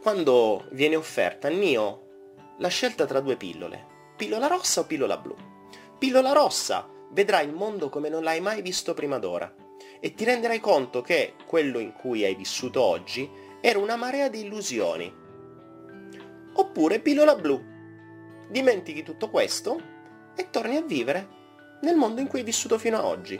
Quando 0.01 0.65
viene 0.71 0.95
offerta 0.95 1.47
a 1.47 1.51
Neo 1.51 2.07
la 2.57 2.69
scelta 2.69 3.05
tra 3.05 3.19
due 3.19 3.37
pillole, 3.37 3.85
pillola 4.17 4.47
rossa 4.47 4.81
o 4.81 4.85
pillola 4.85 5.15
blu. 5.19 5.35
Pillola 5.99 6.31
rossa, 6.31 6.89
vedrai 7.11 7.45
il 7.45 7.53
mondo 7.53 7.89
come 7.89 8.09
non 8.09 8.23
l'hai 8.23 8.41
mai 8.41 8.63
visto 8.63 8.95
prima 8.95 9.19
d'ora 9.19 9.53
e 9.99 10.15
ti 10.15 10.23
renderai 10.23 10.59
conto 10.59 11.01
che 11.01 11.35
quello 11.45 11.77
in 11.77 11.93
cui 11.93 12.25
hai 12.25 12.33
vissuto 12.33 12.81
oggi 12.81 13.29
era 13.61 13.77
una 13.77 13.95
marea 13.95 14.27
di 14.27 14.39
illusioni. 14.39 15.13
Oppure 16.53 16.99
pillola 16.99 17.35
blu. 17.35 17.63
Dimentichi 18.49 19.03
tutto 19.03 19.29
questo 19.29 19.79
e 20.35 20.49
torni 20.49 20.77
a 20.77 20.81
vivere 20.81 21.27
nel 21.81 21.95
mondo 21.95 22.21
in 22.21 22.27
cui 22.27 22.39
hai 22.39 22.45
vissuto 22.45 22.79
fino 22.79 22.97
ad 22.97 23.05
oggi. 23.05 23.39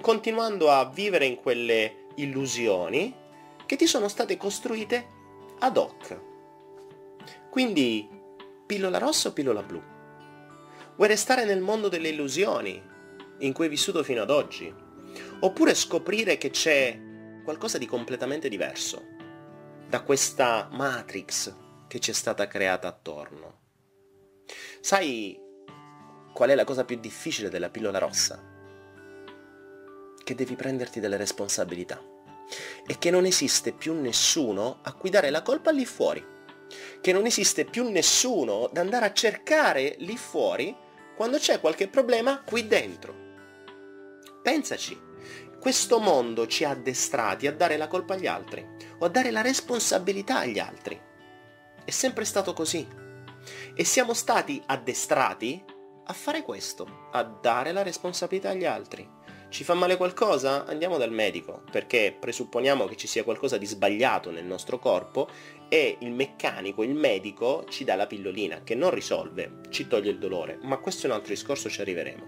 Continuando 0.00 0.70
a 0.70 0.88
vivere 0.88 1.24
in 1.24 1.34
quelle 1.34 2.01
illusioni 2.16 3.14
che 3.66 3.76
ti 3.76 3.86
sono 3.86 4.08
state 4.08 4.36
costruite 4.36 5.06
ad 5.60 5.76
hoc. 5.76 6.20
Quindi, 7.50 8.08
pillola 8.66 8.98
rossa 8.98 9.28
o 9.28 9.32
pillola 9.32 9.62
blu? 9.62 9.82
Vuoi 10.96 11.08
restare 11.08 11.44
nel 11.44 11.60
mondo 11.60 11.88
delle 11.88 12.08
illusioni 12.08 12.82
in 13.38 13.52
cui 13.52 13.64
hai 13.64 13.70
vissuto 13.70 14.02
fino 14.02 14.22
ad 14.22 14.30
oggi? 14.30 14.72
Oppure 15.40 15.74
scoprire 15.74 16.38
che 16.38 16.50
c'è 16.50 16.98
qualcosa 17.44 17.78
di 17.78 17.86
completamente 17.86 18.48
diverso 18.48 19.02
da 19.88 20.02
questa 20.02 20.68
matrix 20.72 21.54
che 21.88 21.98
ci 21.98 22.10
è 22.10 22.14
stata 22.14 22.46
creata 22.46 22.88
attorno? 22.88 23.60
Sai 24.80 25.38
qual 26.32 26.50
è 26.50 26.54
la 26.54 26.64
cosa 26.64 26.84
più 26.84 26.98
difficile 26.98 27.48
della 27.48 27.70
pillola 27.70 27.98
rossa? 27.98 28.51
Che 30.24 30.34
devi 30.34 30.54
prenderti 30.54 31.00
delle 31.00 31.16
responsabilità 31.16 32.02
e 32.86 32.98
che 32.98 33.10
non 33.10 33.24
esiste 33.24 33.72
più 33.72 33.94
nessuno 33.94 34.78
a 34.82 34.92
cui 34.94 35.10
dare 35.10 35.30
la 35.30 35.42
colpa 35.42 35.70
lì 35.70 35.86
fuori, 35.86 36.24
che 37.00 37.12
non 37.12 37.26
esiste 37.26 37.64
più 37.64 37.88
nessuno 37.90 38.68
da 38.72 38.80
andare 38.80 39.06
a 39.06 39.12
cercare 39.12 39.96
lì 39.98 40.16
fuori 40.16 40.76
quando 41.16 41.38
c'è 41.38 41.60
qualche 41.60 41.88
problema 41.88 42.42
qui 42.42 42.66
dentro. 42.66 43.14
Pensaci, 44.42 45.00
questo 45.60 46.00
mondo 46.00 46.46
ci 46.46 46.64
ha 46.64 46.70
addestrati 46.70 47.46
a 47.46 47.52
dare 47.52 47.76
la 47.76 47.86
colpa 47.86 48.14
agli 48.14 48.26
altri 48.26 48.66
o 48.98 49.04
a 49.04 49.08
dare 49.08 49.30
la 49.30 49.42
responsabilità 49.42 50.38
agli 50.38 50.58
altri. 50.58 51.00
È 51.84 51.90
sempre 51.90 52.24
stato 52.24 52.52
così. 52.52 52.86
E 53.74 53.84
siamo 53.84 54.14
stati 54.14 54.60
addestrati 54.66 55.62
a 56.04 56.12
fare 56.12 56.42
questo, 56.42 57.08
a 57.12 57.22
dare 57.22 57.72
la 57.72 57.82
responsabilità 57.82 58.50
agli 58.50 58.64
altri. 58.64 59.08
Ci 59.52 59.64
fa 59.64 59.74
male 59.74 59.98
qualcosa? 59.98 60.64
Andiamo 60.64 60.96
dal 60.96 61.12
medico, 61.12 61.60
perché 61.70 62.16
presupponiamo 62.18 62.86
che 62.86 62.96
ci 62.96 63.06
sia 63.06 63.22
qualcosa 63.22 63.58
di 63.58 63.66
sbagliato 63.66 64.30
nel 64.30 64.46
nostro 64.46 64.78
corpo 64.78 65.28
e 65.68 65.98
il 66.00 66.10
meccanico, 66.10 66.82
il 66.82 66.94
medico, 66.94 67.66
ci 67.68 67.84
dà 67.84 67.94
la 67.94 68.06
pillolina, 68.06 68.62
che 68.64 68.74
non 68.74 68.88
risolve, 68.88 69.60
ci 69.68 69.86
toglie 69.88 70.10
il 70.10 70.18
dolore, 70.18 70.58
ma 70.62 70.78
questo 70.78 71.06
è 71.06 71.10
un 71.10 71.16
altro 71.16 71.34
discorso, 71.34 71.68
ci 71.68 71.82
arriveremo. 71.82 72.24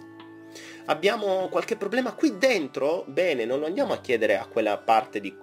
Abbiamo 0.85 1.49
qualche 1.49 1.77
problema 1.77 2.13
qui 2.13 2.37
dentro? 2.37 3.05
Bene, 3.07 3.47
non 3.47 3.59
lo 3.59 3.65
andiamo 3.65 3.95
a 3.95 4.01
chiedere 4.03 4.37
a 4.37 4.45
quella 4.45 4.77
parte 4.77 5.19
di, 5.19 5.35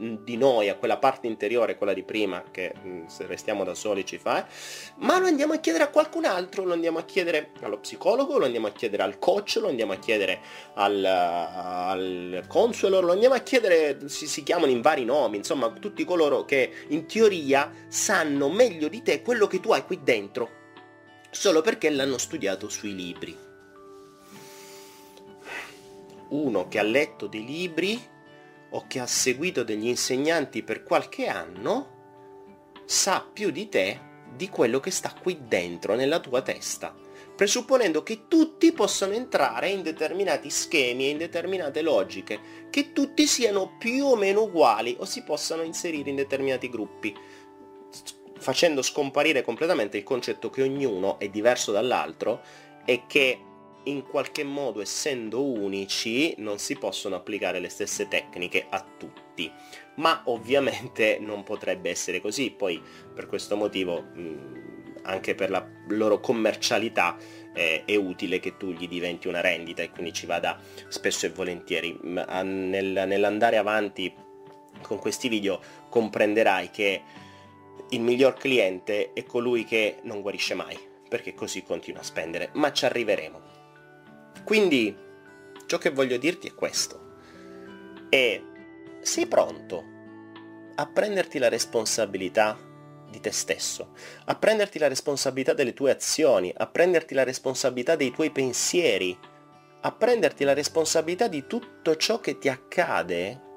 di 0.00 0.36
noi, 0.36 0.70
a 0.70 0.76
quella 0.76 0.96
parte 0.96 1.26
interiore, 1.26 1.76
quella 1.76 1.92
di 1.92 2.02
prima, 2.02 2.42
che 2.50 2.72
se 3.06 3.26
restiamo 3.26 3.64
da 3.64 3.74
soli 3.74 4.06
ci 4.06 4.16
fa, 4.16 4.46
eh? 4.46 4.50
ma 4.96 5.18
lo 5.18 5.26
andiamo 5.26 5.52
a 5.52 5.56
chiedere 5.58 5.84
a 5.84 5.88
qualcun 5.88 6.24
altro, 6.24 6.64
lo 6.64 6.72
andiamo 6.72 6.98
a 6.98 7.04
chiedere 7.04 7.50
allo 7.60 7.78
psicologo, 7.78 8.38
lo 8.38 8.46
andiamo 8.46 8.66
a 8.66 8.72
chiedere 8.72 9.02
al 9.02 9.18
coach, 9.18 9.58
lo 9.60 9.68
andiamo 9.68 9.92
a 9.92 9.96
chiedere 9.96 10.40
al, 10.74 11.04
al 11.04 12.44
consuelo, 12.48 13.00
lo 13.00 13.12
andiamo 13.12 13.34
a 13.34 13.40
chiedere, 13.40 14.08
si, 14.08 14.26
si 14.26 14.42
chiamano 14.42 14.72
in 14.72 14.80
vari 14.80 15.04
nomi, 15.04 15.36
insomma 15.36 15.70
tutti 15.70 16.04
coloro 16.04 16.44
che 16.46 16.72
in 16.88 17.06
teoria 17.06 17.70
sanno 17.88 18.48
meglio 18.48 18.88
di 18.88 19.02
te 19.02 19.20
quello 19.20 19.46
che 19.46 19.60
tu 19.60 19.72
hai 19.72 19.84
qui 19.84 20.00
dentro, 20.02 20.48
solo 21.30 21.60
perché 21.60 21.90
l'hanno 21.90 22.16
studiato 22.16 22.70
sui 22.70 22.94
libri. 22.94 23.36
Uno 26.30 26.68
che 26.68 26.78
ha 26.78 26.84
letto 26.84 27.26
dei 27.26 27.44
libri 27.44 28.00
o 28.70 28.84
che 28.86 29.00
ha 29.00 29.06
seguito 29.06 29.64
degli 29.64 29.86
insegnanti 29.86 30.62
per 30.62 30.82
qualche 30.82 31.26
anno 31.26 31.98
sa 32.84 33.26
più 33.32 33.50
di 33.50 33.68
te 33.68 34.08
di 34.34 34.48
quello 34.48 34.80
che 34.80 34.90
sta 34.90 35.14
qui 35.20 35.38
dentro 35.46 35.94
nella 35.94 36.20
tua 36.20 36.42
testa, 36.42 36.94
presupponendo 37.36 38.02
che 38.02 38.26
tutti 38.28 38.72
possano 38.72 39.12
entrare 39.12 39.68
in 39.68 39.82
determinati 39.82 40.50
schemi 40.50 41.06
e 41.06 41.10
in 41.10 41.18
determinate 41.18 41.82
logiche, 41.82 42.68
che 42.70 42.92
tutti 42.92 43.26
siano 43.26 43.76
più 43.78 44.06
o 44.06 44.16
meno 44.16 44.42
uguali 44.42 44.96
o 44.98 45.04
si 45.04 45.22
possano 45.22 45.62
inserire 45.62 46.10
in 46.10 46.16
determinati 46.16 46.68
gruppi, 46.68 47.14
facendo 48.38 48.82
scomparire 48.82 49.42
completamente 49.42 49.98
il 49.98 50.04
concetto 50.04 50.48
che 50.48 50.62
ognuno 50.62 51.18
è 51.18 51.28
diverso 51.28 51.72
dall'altro 51.72 52.40
e 52.84 53.04
che 53.06 53.40
in 53.84 54.02
qualche 54.02 54.44
modo 54.44 54.80
essendo 54.80 55.42
unici 55.44 56.34
non 56.38 56.58
si 56.58 56.76
possono 56.76 57.16
applicare 57.16 57.60
le 57.60 57.68
stesse 57.68 58.08
tecniche 58.08 58.66
a 58.68 58.84
tutti. 58.98 59.50
Ma 59.96 60.22
ovviamente 60.26 61.18
non 61.22 61.42
potrebbe 61.42 61.90
essere 61.90 62.20
così. 62.20 62.50
Poi 62.50 62.80
per 63.14 63.26
questo 63.26 63.56
motivo 63.56 64.38
anche 65.02 65.34
per 65.34 65.50
la 65.50 65.66
loro 65.88 66.20
commercialità 66.20 67.16
eh, 67.54 67.84
è 67.84 67.96
utile 67.96 68.38
che 68.38 68.56
tu 68.56 68.72
gli 68.72 68.86
diventi 68.86 69.28
una 69.28 69.40
rendita 69.40 69.82
e 69.82 69.90
quindi 69.90 70.12
ci 70.12 70.26
vada 70.26 70.60
spesso 70.88 71.26
e 71.26 71.30
volentieri. 71.30 71.98
Nel, 72.02 73.04
nell'andare 73.06 73.56
avanti 73.56 74.12
con 74.82 74.98
questi 74.98 75.28
video 75.28 75.60
comprenderai 75.88 76.70
che 76.70 77.02
il 77.90 78.00
miglior 78.00 78.34
cliente 78.34 79.12
è 79.12 79.24
colui 79.24 79.64
che 79.64 79.96
non 80.02 80.20
guarisce 80.20 80.54
mai 80.54 80.78
perché 81.08 81.34
così 81.34 81.62
continua 81.62 82.00
a 82.00 82.04
spendere. 82.04 82.50
Ma 82.54 82.72
ci 82.72 82.84
arriveremo 82.84 83.58
quindi 84.44 84.96
ciò 85.66 85.78
che 85.78 85.90
voglio 85.90 86.16
dirti 86.16 86.48
è 86.48 86.54
questo. 86.54 87.08
E 88.08 88.42
sei 89.00 89.26
pronto 89.26 89.84
a 90.74 90.86
prenderti 90.86 91.38
la 91.38 91.48
responsabilità 91.48 92.58
di 93.10 93.20
te 93.20 93.32
stesso, 93.32 93.92
a 94.24 94.34
prenderti 94.36 94.78
la 94.78 94.88
responsabilità 94.88 95.52
delle 95.52 95.74
tue 95.74 95.90
azioni, 95.90 96.52
a 96.56 96.66
prenderti 96.66 97.14
la 97.14 97.24
responsabilità 97.24 97.96
dei 97.96 98.10
tuoi 98.10 98.30
pensieri, 98.30 99.16
a 99.82 99.92
prenderti 99.92 100.44
la 100.44 100.54
responsabilità 100.54 101.26
di 101.28 101.46
tutto 101.46 101.96
ciò 101.96 102.20
che 102.20 102.38
ti 102.38 102.48
accade? 102.48 103.48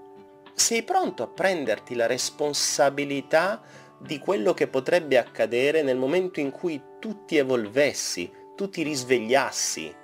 Sei 0.54 0.84
pronto 0.84 1.24
a 1.24 1.28
prenderti 1.28 1.96
la 1.96 2.06
responsabilità 2.06 3.62
di 4.00 4.20
quello 4.20 4.54
che 4.54 4.68
potrebbe 4.68 5.18
accadere 5.18 5.82
nel 5.82 5.98
momento 5.98 6.40
in 6.40 6.52
cui 6.52 6.82
tu 7.00 7.26
ti 7.26 7.38
evolvessi, 7.38 8.32
tu 8.56 8.70
ti 8.70 8.84
risvegliassi, 8.84 9.96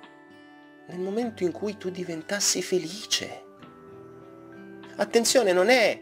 nel 0.90 0.98
momento 0.98 1.44
in 1.44 1.52
cui 1.52 1.76
tu 1.76 1.88
diventassi 1.88 2.62
felice. 2.62 3.44
Attenzione, 4.96 5.52
non 5.52 5.68
è 5.68 5.98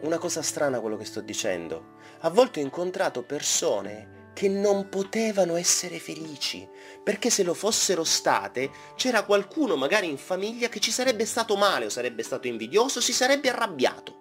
una 0.00 0.18
cosa 0.18 0.40
strana 0.40 0.80
quello 0.80 0.96
che 0.96 1.04
sto 1.04 1.20
dicendo. 1.20 1.96
A 2.20 2.30
volte 2.30 2.60
ho 2.60 2.62
incontrato 2.62 3.22
persone 3.22 4.30
che 4.32 4.48
non 4.48 4.88
potevano 4.88 5.56
essere 5.56 5.98
felici, 5.98 6.66
perché 7.02 7.28
se 7.28 7.42
lo 7.42 7.52
fossero 7.52 8.02
state 8.02 8.70
c'era 8.96 9.24
qualcuno 9.24 9.76
magari 9.76 10.08
in 10.08 10.16
famiglia 10.16 10.68
che 10.68 10.80
ci 10.80 10.90
sarebbe 10.90 11.26
stato 11.26 11.56
male 11.56 11.84
o 11.84 11.90
sarebbe 11.90 12.22
stato 12.22 12.46
invidioso, 12.46 13.00
si 13.00 13.12
sarebbe 13.12 13.50
arrabbiato. 13.50 14.20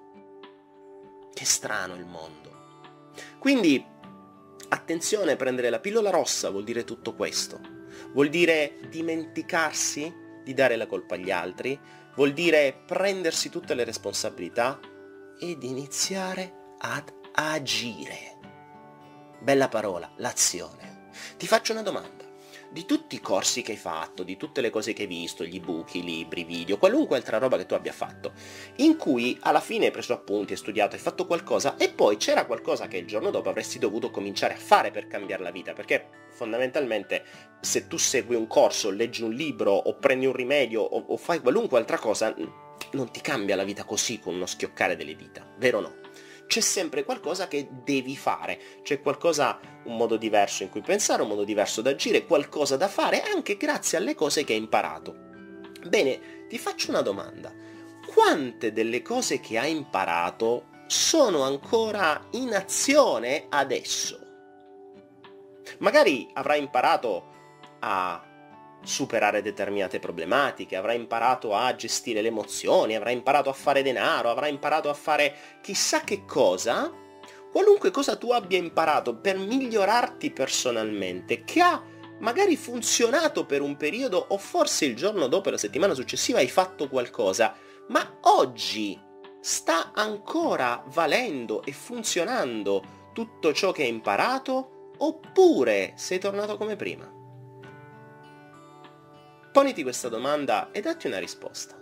Che 1.34 1.46
strano 1.46 1.96
il 1.96 2.06
mondo. 2.06 2.50
Quindi, 3.40 3.84
attenzione, 4.68 5.38
prendere 5.38 5.70
la 5.70 5.80
pillola 5.80 6.10
rossa 6.10 6.50
vuol 6.50 6.66
dire 6.66 6.84
tutto 6.84 7.16
questo 7.16 7.80
vuol 8.14 8.30
dire 8.30 8.78
dimenticarsi 8.90 10.14
di 10.44 10.54
dare 10.54 10.76
la 10.76 10.88
colpa 10.88 11.16
agli 11.16 11.32
altri, 11.32 11.80
vuol 12.16 12.34
dire 12.34 12.84
prendersi 12.86 13.50
tutte 13.50 13.74
le 13.74 13.84
responsabilità 13.84 14.80
ed 15.40 15.64
iniziare 15.64 16.76
ad 16.80 17.12
agire. 17.34 18.38
Bella 19.40 19.70
parola, 19.70 20.12
l'azione. 20.18 21.10
Ti 21.38 21.48
faccio 21.48 21.74
una 21.74 21.82
domanda 21.82 22.21
di 22.72 22.86
tutti 22.86 23.16
i 23.16 23.22
corsi 23.22 23.62
che 23.62 23.74
hai 23.74 23.78
fatto, 23.78 24.24
di 24.24 24.38
tutte 24.38 24.62
le 24.62 24.70
cose 24.70 24.94
che 24.94 25.04
hai 25.04 25.08
visto, 25.08 25.44
gli 25.44 25.58
ebook, 25.58 25.96
i 25.96 26.04
libri, 26.04 26.42
i 26.42 26.46
video, 26.46 26.78
qualunque 26.78 27.18
altra 27.18 27.38
roba 27.38 27.58
che 27.58 27.66
tu 27.66 27.74
abbia 27.74 27.92
fatto, 27.92 28.32
in 28.78 28.96
cui 28.96 29.38
alla 29.42 29.60
fine 29.60 29.86
hai 29.86 29.92
preso 29.92 30.14
appunti, 30.14 30.54
hai 30.54 30.58
studiato, 30.58 30.96
hai 30.96 31.02
fatto 31.02 31.26
qualcosa 31.26 31.76
e 31.76 31.90
poi 31.90 32.16
c'era 32.18 32.46
qualcosa 32.46 32.88
che 32.88 32.98
il 32.98 33.06
giorno 33.06 33.30
dopo 33.30 33.50
avresti 33.50 33.78
dovuto 33.78 34.10
cominciare 34.10 34.54
a 34.54 34.58
fare 34.58 34.92
per 34.92 35.08
cambiare 35.08 35.44
la 35.44 35.52
vita, 35.52 35.74
perché 35.74 36.08
fondamentalmente 36.30 37.24
se 37.60 37.88
tu 37.88 37.98
segui 37.98 38.36
un 38.36 38.48
corso, 38.48 38.90
leggi 38.90 39.24
un 39.24 39.34
libro 39.34 39.74
o 39.74 39.96
prendi 39.96 40.26
un 40.26 40.34
rimedio 40.34 40.82
o, 40.82 41.04
o 41.08 41.18
fai 41.18 41.40
qualunque 41.42 41.78
altra 41.78 41.98
cosa, 41.98 42.34
non 42.94 43.12
ti 43.12 43.22
cambia 43.22 43.56
la 43.56 43.64
vita 43.64 43.84
così 43.84 44.20
con 44.20 44.36
uno 44.36 44.46
schioccare 44.46 44.96
delle 44.96 45.16
dita, 45.16 45.46
vero 45.58 45.80
o 45.80 45.82
no? 45.82 46.01
C'è 46.52 46.60
sempre 46.60 47.06
qualcosa 47.06 47.48
che 47.48 47.70
devi 47.72 48.18
fare, 48.18 48.60
c'è 48.84 49.00
qualcosa, 49.00 49.58
un 49.86 49.96
modo 49.96 50.18
diverso 50.18 50.64
in 50.64 50.70
cui 50.70 50.82
pensare, 50.82 51.22
un 51.22 51.30
modo 51.30 51.46
diverso 51.46 51.82
da 51.82 51.92
agire, 51.92 52.26
qualcosa 52.26 52.76
da 52.76 52.90
fare 52.90 53.22
anche 53.22 53.56
grazie 53.56 53.98
alle 53.98 54.16
cose 54.16 54.44
che 54.44 54.52
hai 54.52 54.60
imparato. 54.60 55.16
Bene, 55.88 56.48
ti 56.50 56.58
faccio 56.58 56.90
una 56.90 57.00
domanda. 57.00 57.54
Quante 58.06 58.74
delle 58.74 59.02
cose 59.02 59.40
che 59.40 59.58
hai 59.58 59.74
imparato 59.74 60.84
sono 60.88 61.44
ancora 61.44 62.28
in 62.32 62.54
azione 62.54 63.46
adesso? 63.48 64.20
Magari 65.78 66.30
avrai 66.34 66.60
imparato 66.60 67.30
a 67.80 68.31
superare 68.84 69.42
determinate 69.42 70.00
problematiche, 70.00 70.76
avrà 70.76 70.94
imparato 70.94 71.54
a 71.54 71.74
gestire 71.76 72.22
le 72.22 72.30
emozioni, 72.30 72.96
avrà 72.96 73.12
imparato 73.12 73.50
a 73.50 73.54
fare 73.54 73.84
denaro, 73.84 74.30
avrà 74.30 74.48
imparato 74.48 74.90
a 74.90 74.94
fare 74.94 75.34
chissà 75.62 76.02
che 76.02 76.26
cosa, 76.26 76.92
qualunque 77.52 77.92
cosa 77.92 78.16
tu 78.16 78.32
abbia 78.32 78.58
imparato 78.58 79.16
per 79.16 79.38
migliorarti 79.38 80.32
personalmente, 80.32 81.44
che 81.44 81.62
ha 81.62 81.82
magari 82.20 82.56
funzionato 82.56 83.46
per 83.46 83.62
un 83.62 83.76
periodo 83.78 84.26
o 84.30 84.38
forse 84.38 84.86
il 84.86 84.96
giorno 84.96 85.28
dopo, 85.28 85.50
la 85.50 85.58
settimana 85.58 85.94
successiva 85.94 86.40
hai 86.40 86.50
fatto 86.50 86.88
qualcosa, 86.88 87.56
ma 87.90 88.18
oggi 88.22 89.00
sta 89.40 89.92
ancora 89.94 90.84
valendo 90.88 91.64
e 91.64 91.72
funzionando 91.72 93.10
tutto 93.14 93.54
ciò 93.54 93.72
che 93.72 93.84
hai 93.84 93.90
imparato 93.90 94.94
oppure 94.98 95.94
sei 95.96 96.20
tornato 96.20 96.58
come 96.58 96.76
prima? 96.76 97.21
Poniti 99.52 99.84
questa 99.84 100.08
domanda 100.08 100.72
e 100.72 100.80
datti 100.80 101.08
una 101.08 101.20
risposta. 101.20 101.78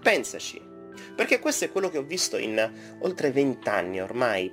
Pensaci, 0.00 0.62
perché 1.16 1.40
questo 1.40 1.64
è 1.64 1.72
quello 1.72 1.90
che 1.90 1.98
ho 1.98 2.04
visto 2.04 2.36
in 2.36 2.98
oltre 3.00 3.32
vent'anni 3.32 4.00
ormai 4.00 4.50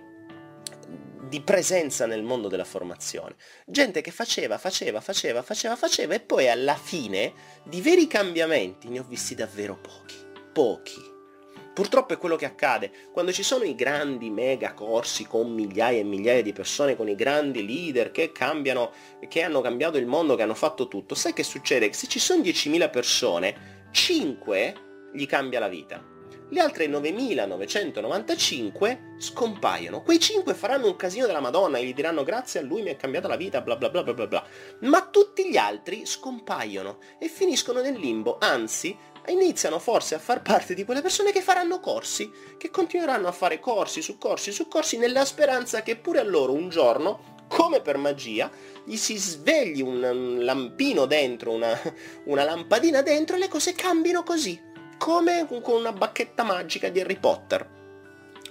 di 1.28 1.42
presenza 1.42 2.06
nel 2.06 2.24
mondo 2.24 2.48
della 2.48 2.64
formazione. 2.64 3.36
Gente 3.66 4.02
che 4.02 4.12
faceva, 4.12 4.58
faceva, 4.58 5.02
faceva, 5.02 5.42
faceva, 5.42 5.76
faceva 5.76 6.14
e 6.16 6.20
poi 6.20 6.50
alla 6.50 6.76
fine 6.76 7.34
di 7.64 7.82
veri 7.82 8.08
cambiamenti 8.08 8.88
ne 8.90 9.00
ho 9.00 9.04
visti 9.04 9.36
davvero 9.36 9.78
pochi. 9.78 10.16
Pochi. 10.52 11.17
Purtroppo 11.78 12.14
è 12.14 12.18
quello 12.18 12.38
che 12.38 12.46
accade 12.46 12.90
quando 13.12 13.32
ci 13.32 13.44
sono 13.44 13.64
i 13.64 13.76
grandi 13.76 14.32
mega 14.32 14.74
corsi 14.74 15.28
con 15.28 15.54
migliaia 15.54 16.00
e 16.00 16.04
migliaia 16.04 16.42
di 16.42 16.52
persone, 16.52 16.96
con 16.96 17.08
i 17.08 17.14
grandi 17.14 17.64
leader 17.64 18.10
che 18.10 18.32
cambiano, 18.32 18.92
che 19.28 19.44
hanno 19.44 19.62
cambiato 19.62 20.00
il 20.00 20.08
mondo, 20.08 20.34
che 20.34 20.42
hanno 20.42 20.56
fatto 20.56 20.88
tutto. 20.88 21.14
Sai 21.14 21.34
che 21.34 21.44
succede? 21.44 21.94
Se 21.94 22.08
ci 22.08 22.18
sono 22.18 22.42
10.000 22.42 22.90
persone, 22.90 23.90
5 23.92 24.76
gli 25.14 25.28
cambia 25.28 25.60
la 25.60 25.68
vita. 25.68 26.04
Le 26.50 26.60
altre 26.60 26.88
9.995 26.88 29.20
scompaiono. 29.20 30.02
Quei 30.02 30.20
5 30.20 30.56
faranno 30.56 30.88
un 30.88 30.96
casino 30.96 31.28
della 31.28 31.42
Madonna 31.42 31.78
e 31.78 31.86
gli 31.86 31.94
diranno 31.94 32.24
grazie 32.24 32.62
a 32.62 32.64
lui 32.64 32.82
mi 32.82 32.90
ha 32.90 32.96
cambiato 32.96 33.28
la 33.28 33.36
vita, 33.36 33.62
bla 33.62 33.76
bla 33.76 33.90
bla 33.90 34.02
bla 34.02 34.26
bla. 34.26 34.44
Ma 34.80 35.08
tutti 35.12 35.48
gli 35.48 35.58
altri 35.58 36.08
scompaiono 36.08 36.98
e 37.20 37.28
finiscono 37.28 37.82
nel 37.82 38.00
limbo, 38.00 38.38
anzi 38.40 38.98
iniziano 39.32 39.80
forse 39.80 40.16
a 40.16 40.20
far 40.20 40.42
parte 40.42 40.74
di 40.74 40.86
quelle 40.86 41.02
persone 41.02 41.32
che 41.32 41.42
faranno 41.42 41.80
corsi, 41.80 42.32
che 42.58 42.70
continueranno 42.70 43.28
a 43.28 43.32
fare 43.32 43.60
corsi 43.60 44.02
su 44.02 44.18
corsi 44.18 44.52
su 44.52 44.68
corsi 44.68 44.98
nella 44.98 45.26
speranza 45.26 45.82
che 45.82 45.96
pure 45.96 46.20
a 46.20 46.24
loro 46.24 46.54
un 46.54 46.70
giorno, 46.70 47.36
come 47.48 47.82
per 47.82 47.98
magia, 47.98 48.50
gli 48.84 48.96
si 48.96 49.18
svegli 49.18 49.82
un 49.82 50.40
lampino 50.42 51.06
dentro, 51.06 51.52
una, 51.52 51.78
una 52.26 52.44
lampadina 52.44 53.02
dentro 53.02 53.36
e 53.36 53.40
le 53.40 53.48
cose 53.48 53.74
cambino 53.74 54.24
così, 54.24 54.60
come 54.98 55.48
con 55.48 55.76
una 55.76 55.92
bacchetta 55.92 56.44
magica 56.44 56.90
di 56.90 57.00
Harry 57.00 57.18
Potter. 57.18 57.68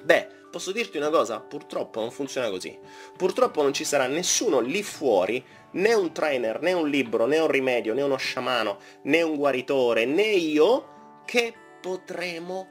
Beh, 0.02 0.28
posso 0.56 0.72
dirti 0.72 0.96
una 0.96 1.10
cosa, 1.10 1.38
purtroppo 1.38 2.00
non 2.00 2.10
funziona 2.10 2.48
così. 2.48 2.78
Purtroppo 3.14 3.60
non 3.60 3.74
ci 3.74 3.84
sarà 3.84 4.06
nessuno 4.06 4.60
lì 4.60 4.82
fuori 4.82 5.44
né 5.72 5.92
un 5.92 6.14
trainer, 6.14 6.62
né 6.62 6.72
un 6.72 6.88
libro, 6.88 7.26
né 7.26 7.38
un 7.38 7.48
rimedio, 7.48 7.92
né 7.92 8.00
uno 8.00 8.16
sciamano, 8.16 8.78
né 9.02 9.20
un 9.20 9.36
guaritore, 9.36 10.06
né 10.06 10.22
io 10.22 11.22
che 11.26 11.52
potremo 11.82 12.70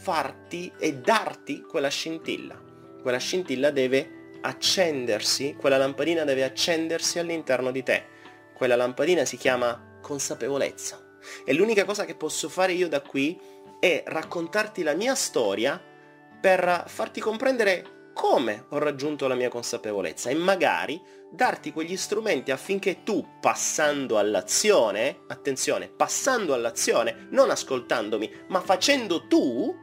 farti 0.00 0.72
e 0.78 0.94
darti 0.94 1.60
quella 1.60 1.88
scintilla. 1.88 2.58
Quella 3.02 3.18
scintilla 3.18 3.70
deve 3.70 4.38
accendersi, 4.40 5.56
quella 5.60 5.76
lampadina 5.76 6.24
deve 6.24 6.42
accendersi 6.42 7.18
all'interno 7.18 7.70
di 7.70 7.82
te. 7.82 8.06
Quella 8.54 8.76
lampadina 8.76 9.26
si 9.26 9.36
chiama 9.36 9.98
consapevolezza. 10.00 11.18
E 11.44 11.52
l'unica 11.52 11.84
cosa 11.84 12.06
che 12.06 12.14
posso 12.14 12.48
fare 12.48 12.72
io 12.72 12.88
da 12.88 13.02
qui 13.02 13.38
è 13.78 14.04
raccontarti 14.06 14.82
la 14.82 14.94
mia 14.94 15.14
storia 15.14 15.94
per 16.40 16.84
farti 16.86 17.20
comprendere 17.20 18.10
come 18.16 18.64
ho 18.70 18.78
raggiunto 18.78 19.28
la 19.28 19.34
mia 19.34 19.50
consapevolezza 19.50 20.30
e 20.30 20.34
magari 20.34 20.98
darti 21.30 21.70
quegli 21.70 21.96
strumenti 21.98 22.50
affinché 22.50 23.02
tu, 23.02 23.22
passando 23.40 24.16
all'azione, 24.16 25.20
attenzione, 25.28 25.88
passando 25.88 26.54
all'azione, 26.54 27.28
non 27.30 27.50
ascoltandomi, 27.50 28.44
ma 28.48 28.60
facendo 28.60 29.26
tu, 29.26 29.74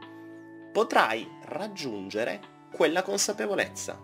potrai 0.72 1.28
raggiungere 1.44 2.40
quella 2.72 3.02
consapevolezza. 3.02 4.00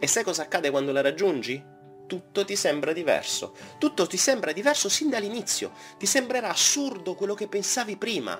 E 0.00 0.06
sai 0.08 0.24
cosa 0.24 0.42
accade 0.42 0.70
quando 0.70 0.90
la 0.90 1.00
raggiungi? 1.00 1.72
Tutto 2.08 2.44
ti 2.44 2.56
sembra 2.56 2.92
diverso. 2.92 3.54
Tutto 3.78 4.06
ti 4.08 4.16
sembra 4.16 4.50
diverso 4.50 4.88
sin 4.88 5.08
dall'inizio. 5.08 5.70
Ti 5.96 6.06
sembrerà 6.06 6.48
assurdo 6.48 7.14
quello 7.14 7.34
che 7.34 7.46
pensavi 7.46 7.96
prima. 7.96 8.38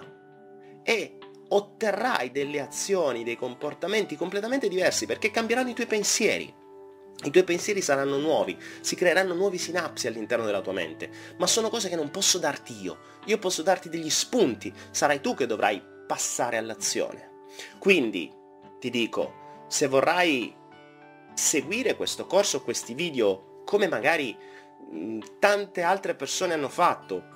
E 0.83 1.19
otterrai 1.49 2.31
delle 2.31 2.61
azioni, 2.61 3.25
dei 3.25 3.37
comportamenti 3.37 4.17
completamente 4.17 4.69
diversi 4.69 5.07
perché 5.07 5.31
cambieranno 5.31 5.71
i 5.71 5.75
tuoi 5.75 5.87
pensieri. 5.87 6.63
I 7.25 7.31
tuoi 7.31 7.45
pensieri 7.45 7.81
saranno 7.81 8.19
nuovi, 8.19 8.59
si 8.81 8.97
creeranno 8.97 9.35
nuovi 9.35 9.57
sinapsi 9.57 10.07
all'interno 10.09 10.45
della 10.45 10.61
tua 10.61 10.73
mente, 10.73 11.11
ma 11.39 11.47
sono 11.47 11.69
cose 11.71 11.89
che 11.89 11.97
non 11.97 12.11
posso 12.11 12.39
darti 12.39 12.83
io. 12.83 12.99
Io 13.27 13.39
posso 13.39 13.63
darti 13.63 13.89
degli 13.89 14.11
spunti, 14.11 14.73
sarai 14.91 15.21
tu 15.21 15.35
che 15.35 15.47
dovrai 15.47 15.83
passare 16.07 16.57
all'azione. 16.57 17.45
Quindi 17.79 18.31
ti 18.79 18.91
dico, 18.91 19.65
se 19.69 19.87
vorrai 19.87 20.55
seguire 21.35 21.95
questo 21.95 22.27
corso, 22.27 22.63
questi 22.63 22.95
video, 22.95 23.63
come 23.65 23.89
magari 23.89 24.37
tante 25.39 25.83
altre 25.83 26.15
persone 26.15 26.53
hanno 26.53 26.69
fatto, 26.69 27.34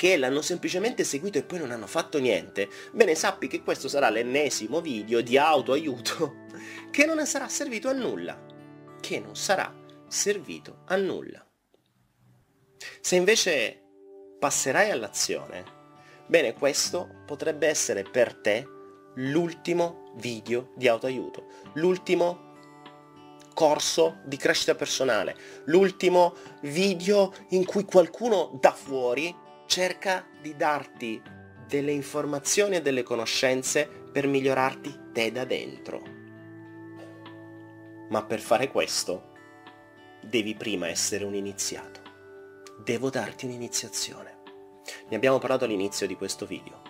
che 0.00 0.16
l'hanno 0.16 0.40
semplicemente 0.40 1.04
seguito 1.04 1.36
e 1.36 1.42
poi 1.42 1.58
non 1.58 1.72
hanno 1.72 1.86
fatto 1.86 2.18
niente, 2.18 2.70
bene 2.90 3.14
sappi 3.14 3.48
che 3.48 3.62
questo 3.62 3.86
sarà 3.86 4.08
l'ennesimo 4.08 4.80
video 4.80 5.20
di 5.20 5.36
autoaiuto 5.36 6.46
che 6.90 7.04
non 7.04 7.26
sarà 7.26 7.46
servito 7.50 7.90
a 7.90 7.92
nulla. 7.92 8.42
Che 8.98 9.20
non 9.20 9.36
sarà 9.36 9.70
servito 10.08 10.84
a 10.86 10.96
nulla. 10.96 11.46
Se 13.02 13.14
invece 13.14 13.78
passerai 14.38 14.90
all'azione, 14.90 15.64
bene 16.26 16.54
questo 16.54 17.22
potrebbe 17.26 17.66
essere 17.66 18.02
per 18.02 18.34
te 18.36 18.66
l'ultimo 19.16 20.14
video 20.16 20.72
di 20.76 20.88
autoaiuto, 20.88 21.44
l'ultimo 21.74 22.54
corso 23.52 24.20
di 24.24 24.38
crescita 24.38 24.74
personale, 24.74 25.36
l'ultimo 25.64 26.34
video 26.62 27.34
in 27.50 27.66
cui 27.66 27.84
qualcuno 27.84 28.56
da 28.58 28.72
fuori 28.72 29.48
cerca 29.70 30.26
di 30.42 30.56
darti 30.56 31.22
delle 31.68 31.92
informazioni 31.92 32.74
e 32.74 32.82
delle 32.82 33.04
conoscenze 33.04 33.88
per 34.10 34.26
migliorarti 34.26 35.12
te 35.12 35.30
da 35.30 35.44
dentro. 35.44 36.02
Ma 38.08 38.24
per 38.24 38.40
fare 38.40 38.68
questo 38.68 39.30
devi 40.22 40.56
prima 40.56 40.88
essere 40.88 41.22
un 41.22 41.36
iniziato. 41.36 42.00
Devo 42.82 43.10
darti 43.10 43.44
un'iniziazione. 43.44 44.38
Ne 45.08 45.14
abbiamo 45.14 45.38
parlato 45.38 45.66
all'inizio 45.66 46.08
di 46.08 46.16
questo 46.16 46.46
video. 46.46 46.82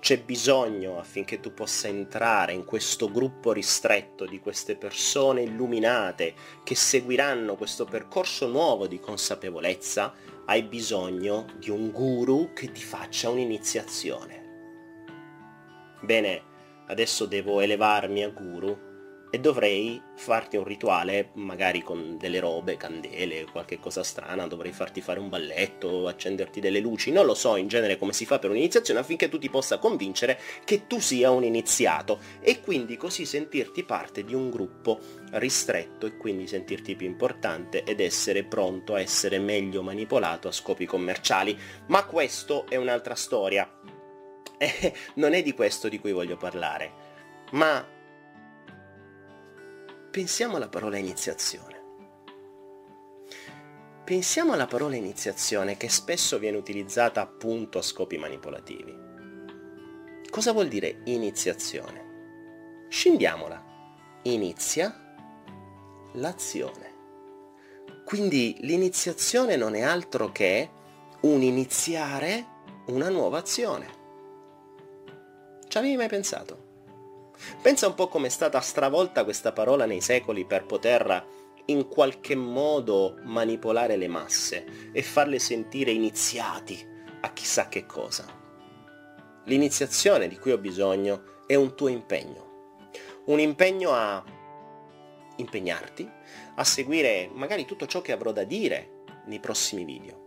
C'è 0.00 0.18
bisogno 0.18 0.98
affinché 0.98 1.38
tu 1.38 1.52
possa 1.52 1.88
entrare 1.88 2.54
in 2.54 2.64
questo 2.64 3.10
gruppo 3.10 3.52
ristretto 3.52 4.24
di 4.24 4.40
queste 4.40 4.76
persone 4.76 5.42
illuminate 5.42 6.34
che 6.64 6.74
seguiranno 6.74 7.56
questo 7.56 7.84
percorso 7.84 8.46
nuovo 8.48 8.86
di 8.86 8.98
consapevolezza 8.98 10.31
hai 10.46 10.62
bisogno 10.64 11.46
di 11.58 11.70
un 11.70 11.90
guru 11.90 12.52
che 12.52 12.72
ti 12.72 12.82
faccia 12.82 13.30
un'iniziazione. 13.30 14.40
Bene, 16.02 16.42
adesso 16.88 17.26
devo 17.26 17.60
elevarmi 17.60 18.24
a 18.24 18.30
guru 18.30 18.91
e 19.34 19.40
dovrei 19.40 19.98
farti 20.14 20.58
un 20.58 20.64
rituale, 20.64 21.30
magari 21.36 21.80
con 21.80 22.18
delle 22.18 22.38
robe, 22.38 22.76
candele, 22.76 23.46
qualche 23.50 23.80
cosa 23.80 24.04
strana, 24.04 24.46
dovrei 24.46 24.72
farti 24.72 25.00
fare 25.00 25.20
un 25.20 25.30
balletto, 25.30 26.06
accenderti 26.06 26.60
delle 26.60 26.80
luci, 26.80 27.10
non 27.10 27.24
lo 27.24 27.32
so 27.32 27.56
in 27.56 27.66
genere 27.66 27.96
come 27.96 28.12
si 28.12 28.26
fa 28.26 28.38
per 28.38 28.50
un'iniziazione 28.50 29.00
affinché 29.00 29.30
tu 29.30 29.38
ti 29.38 29.48
possa 29.48 29.78
convincere 29.78 30.38
che 30.66 30.86
tu 30.86 31.00
sia 31.00 31.30
un 31.30 31.44
iniziato 31.44 32.20
e 32.42 32.60
quindi 32.60 32.98
così 32.98 33.24
sentirti 33.24 33.84
parte 33.84 34.22
di 34.22 34.34
un 34.34 34.50
gruppo 34.50 35.00
ristretto 35.30 36.04
e 36.04 36.18
quindi 36.18 36.46
sentirti 36.46 36.94
più 36.94 37.06
importante 37.06 37.84
ed 37.84 38.00
essere 38.00 38.44
pronto 38.44 38.92
a 38.92 39.00
essere 39.00 39.38
meglio 39.38 39.82
manipolato 39.82 40.48
a 40.48 40.52
scopi 40.52 40.84
commerciali. 40.84 41.58
Ma 41.86 42.04
questo 42.04 42.66
è 42.68 42.76
un'altra 42.76 43.14
storia. 43.14 43.66
Eh, 44.62 44.92
non 45.14 45.32
è 45.32 45.42
di 45.42 45.54
questo 45.54 45.88
di 45.88 45.98
cui 45.98 46.12
voglio 46.12 46.36
parlare, 46.36 46.92
ma 47.50 47.84
pensiamo 50.12 50.56
alla 50.56 50.68
parola 50.68 50.98
iniziazione. 50.98 51.80
Pensiamo 54.04 54.52
alla 54.52 54.66
parola 54.66 54.94
iniziazione 54.94 55.78
che 55.78 55.88
spesso 55.88 56.38
viene 56.38 56.58
utilizzata 56.58 57.22
appunto 57.22 57.78
a 57.78 57.82
scopi 57.82 58.18
manipolativi. 58.18 58.94
Cosa 60.28 60.52
vuol 60.52 60.68
dire 60.68 61.00
iniziazione? 61.04 62.86
Scendiamola. 62.90 64.20
Inizia 64.24 65.14
l'azione. 66.12 66.90
Quindi 68.04 68.58
l'iniziazione 68.60 69.56
non 69.56 69.74
è 69.74 69.80
altro 69.80 70.30
che 70.30 70.68
un 71.22 71.40
iniziare 71.40 72.46
una 72.88 73.08
nuova 73.08 73.38
azione. 73.38 74.00
Ci 75.66 75.78
avevi 75.78 75.96
mai 75.96 76.08
pensato? 76.08 76.71
Pensa 77.60 77.86
un 77.86 77.94
po' 77.94 78.08
come 78.08 78.26
è 78.26 78.30
stata 78.30 78.60
stravolta 78.60 79.24
questa 79.24 79.52
parola 79.52 79.84
nei 79.84 80.00
secoli 80.00 80.44
per 80.44 80.64
poter 80.64 81.26
in 81.66 81.88
qualche 81.88 82.34
modo 82.34 83.18
manipolare 83.22 83.96
le 83.96 84.08
masse 84.08 84.90
e 84.92 85.02
farle 85.02 85.38
sentire 85.38 85.90
iniziati 85.90 86.84
a 87.20 87.32
chissà 87.32 87.68
che 87.68 87.86
cosa. 87.86 88.24
L'iniziazione 89.44 90.28
di 90.28 90.38
cui 90.38 90.52
ho 90.52 90.58
bisogno 90.58 91.44
è 91.46 91.54
un 91.54 91.74
tuo 91.74 91.88
impegno. 91.88 92.50
Un 93.26 93.38
impegno 93.38 93.92
a 93.92 94.22
impegnarti, 95.36 96.10
a 96.56 96.64
seguire 96.64 97.30
magari 97.32 97.64
tutto 97.64 97.86
ciò 97.86 98.00
che 98.00 98.12
avrò 98.12 98.32
da 98.32 98.44
dire 98.44 99.02
nei 99.26 99.40
prossimi 99.40 99.84
video. 99.84 100.24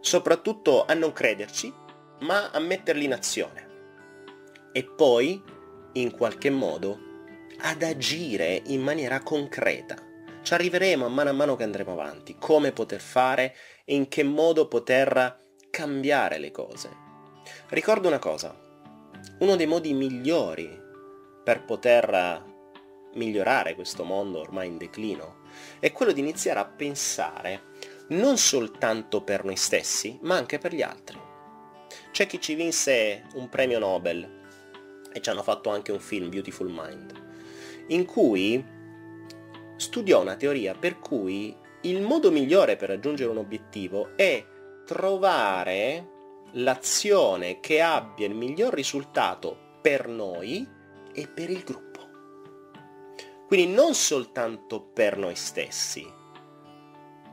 Soprattutto 0.00 0.84
a 0.84 0.94
non 0.94 1.12
crederci, 1.12 1.72
ma 2.20 2.50
a 2.50 2.58
metterli 2.58 3.04
in 3.04 3.12
azione. 3.12 3.70
E 4.72 4.84
poi, 4.84 5.42
in 5.94 6.10
qualche 6.12 6.50
modo, 6.50 6.98
ad 7.58 7.82
agire 7.82 8.62
in 8.66 8.80
maniera 8.80 9.20
concreta. 9.20 9.96
Ci 10.42 10.54
arriveremo 10.54 11.06
a 11.06 11.08
mano 11.08 11.30
a 11.30 11.32
mano 11.32 11.56
che 11.56 11.62
andremo 11.62 11.92
avanti, 11.92 12.36
come 12.38 12.72
poter 12.72 13.00
fare 13.00 13.54
e 13.84 13.94
in 13.94 14.08
che 14.08 14.22
modo 14.22 14.66
poter 14.66 15.40
cambiare 15.70 16.38
le 16.38 16.50
cose. 16.50 16.90
Ricordo 17.68 18.08
una 18.08 18.18
cosa, 18.18 18.54
uno 19.38 19.56
dei 19.56 19.66
modi 19.66 19.92
migliori 19.92 20.80
per 21.44 21.64
poter 21.64 22.50
migliorare 23.14 23.74
questo 23.74 24.04
mondo 24.04 24.40
ormai 24.40 24.68
in 24.68 24.78
declino 24.78 25.40
è 25.80 25.92
quello 25.92 26.12
di 26.12 26.20
iniziare 26.20 26.60
a 26.60 26.64
pensare 26.64 27.70
non 28.08 28.36
soltanto 28.36 29.22
per 29.22 29.44
noi 29.44 29.56
stessi, 29.56 30.18
ma 30.22 30.36
anche 30.36 30.58
per 30.58 30.74
gli 30.74 30.82
altri. 30.82 31.18
C'è 32.10 32.26
chi 32.26 32.40
ci 32.40 32.54
vinse 32.54 33.24
un 33.34 33.48
premio 33.48 33.78
Nobel 33.78 34.40
e 35.12 35.20
ci 35.20 35.30
hanno 35.30 35.42
fatto 35.42 35.70
anche 35.70 35.92
un 35.92 36.00
film, 36.00 36.28
Beautiful 36.28 36.70
Mind, 36.70 37.12
in 37.88 38.04
cui 38.04 38.64
studiò 39.76 40.20
una 40.20 40.36
teoria 40.36 40.74
per 40.74 40.98
cui 40.98 41.54
il 41.82 42.00
modo 42.02 42.30
migliore 42.30 42.76
per 42.76 42.88
raggiungere 42.90 43.30
un 43.30 43.38
obiettivo 43.38 44.16
è 44.16 44.44
trovare 44.86 46.08
l'azione 46.52 47.60
che 47.60 47.80
abbia 47.80 48.26
il 48.26 48.34
miglior 48.34 48.72
risultato 48.72 49.78
per 49.80 50.06
noi 50.06 50.66
e 51.12 51.26
per 51.28 51.50
il 51.50 51.62
gruppo. 51.64 51.90
Quindi 53.46 53.74
non 53.74 53.94
soltanto 53.94 54.80
per 54.80 55.16
noi 55.16 55.34
stessi, 55.34 56.06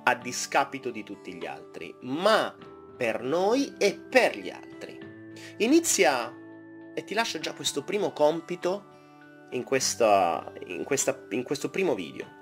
a 0.03 0.15
discapito 0.15 0.89
di 0.89 1.03
tutti 1.03 1.33
gli 1.33 1.45
altri, 1.45 1.95
ma 2.01 2.55
per 2.97 3.21
noi 3.21 3.73
e 3.77 3.93
per 3.97 4.37
gli 4.37 4.49
altri. 4.49 4.97
Inizia 5.57 6.33
e 6.93 7.03
ti 7.03 7.13
lascio 7.13 7.39
già 7.39 7.53
questo 7.53 7.83
primo 7.83 8.11
compito 8.11 8.97
in, 9.51 9.63
questa, 9.63 10.51
in, 10.67 10.83
questa, 10.83 11.25
in 11.29 11.43
questo 11.43 11.69
primo 11.69 11.95
video. 11.95 12.37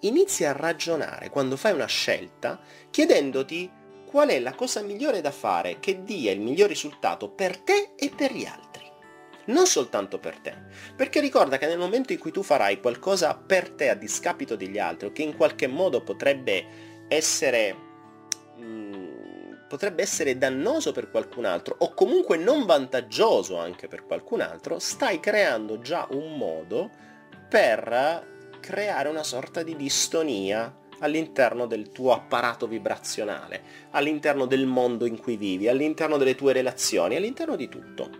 Inizia 0.00 0.50
a 0.50 0.56
ragionare 0.56 1.30
quando 1.30 1.56
fai 1.56 1.72
una 1.72 1.86
scelta 1.86 2.60
chiedendoti 2.90 3.70
qual 4.06 4.28
è 4.28 4.40
la 4.40 4.54
cosa 4.54 4.82
migliore 4.82 5.20
da 5.20 5.30
fare 5.30 5.78
che 5.78 6.02
dia 6.02 6.32
il 6.32 6.40
miglior 6.40 6.68
risultato 6.68 7.30
per 7.30 7.58
te 7.58 7.92
e 7.96 8.10
per 8.10 8.32
gli 8.32 8.44
altri 8.44 8.80
non 9.50 9.66
soltanto 9.66 10.18
per 10.18 10.38
te, 10.38 10.54
perché 10.94 11.20
ricorda 11.20 11.58
che 11.58 11.66
nel 11.66 11.78
momento 11.78 12.12
in 12.12 12.18
cui 12.18 12.30
tu 12.30 12.42
farai 12.42 12.80
qualcosa 12.80 13.34
per 13.34 13.70
te 13.70 13.88
a 13.88 13.94
discapito 13.94 14.56
degli 14.56 14.78
altri 14.78 15.08
o 15.08 15.12
che 15.12 15.22
in 15.22 15.36
qualche 15.36 15.66
modo 15.66 16.02
potrebbe 16.02 17.06
essere 17.08 17.88
potrebbe 19.70 20.02
essere 20.02 20.36
dannoso 20.36 20.90
per 20.90 21.12
qualcun 21.12 21.44
altro 21.44 21.76
o 21.78 21.94
comunque 21.94 22.36
non 22.36 22.66
vantaggioso 22.66 23.56
anche 23.56 23.86
per 23.86 24.04
qualcun 24.04 24.40
altro, 24.40 24.80
stai 24.80 25.20
creando 25.20 25.78
già 25.78 26.08
un 26.10 26.36
modo 26.36 26.90
per 27.48 28.26
creare 28.58 29.08
una 29.08 29.22
sorta 29.22 29.62
di 29.62 29.76
distonia 29.76 30.76
all'interno 30.98 31.66
del 31.66 31.92
tuo 31.92 32.12
apparato 32.12 32.66
vibrazionale, 32.66 33.62
all'interno 33.90 34.46
del 34.46 34.66
mondo 34.66 35.06
in 35.06 35.20
cui 35.20 35.36
vivi, 35.36 35.68
all'interno 35.68 36.16
delle 36.16 36.34
tue 36.34 36.52
relazioni, 36.52 37.14
all'interno 37.14 37.54
di 37.54 37.68
tutto. 37.68 38.10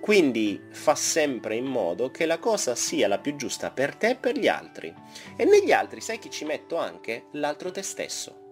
Quindi 0.00 0.64
fa 0.70 0.94
sempre 0.94 1.56
in 1.56 1.64
modo 1.64 2.10
che 2.10 2.26
la 2.26 2.38
cosa 2.38 2.74
sia 2.74 3.08
la 3.08 3.18
più 3.18 3.36
giusta 3.36 3.70
per 3.70 3.96
te 3.96 4.10
e 4.10 4.16
per 4.16 4.36
gli 4.38 4.48
altri. 4.48 4.94
E 5.34 5.46
negli 5.46 5.72
altri 5.72 6.02
sai 6.02 6.18
chi 6.18 6.28
ci 6.28 6.44
metto 6.44 6.76
anche? 6.76 7.28
L'altro 7.32 7.70
te 7.70 7.80
stesso. 7.80 8.43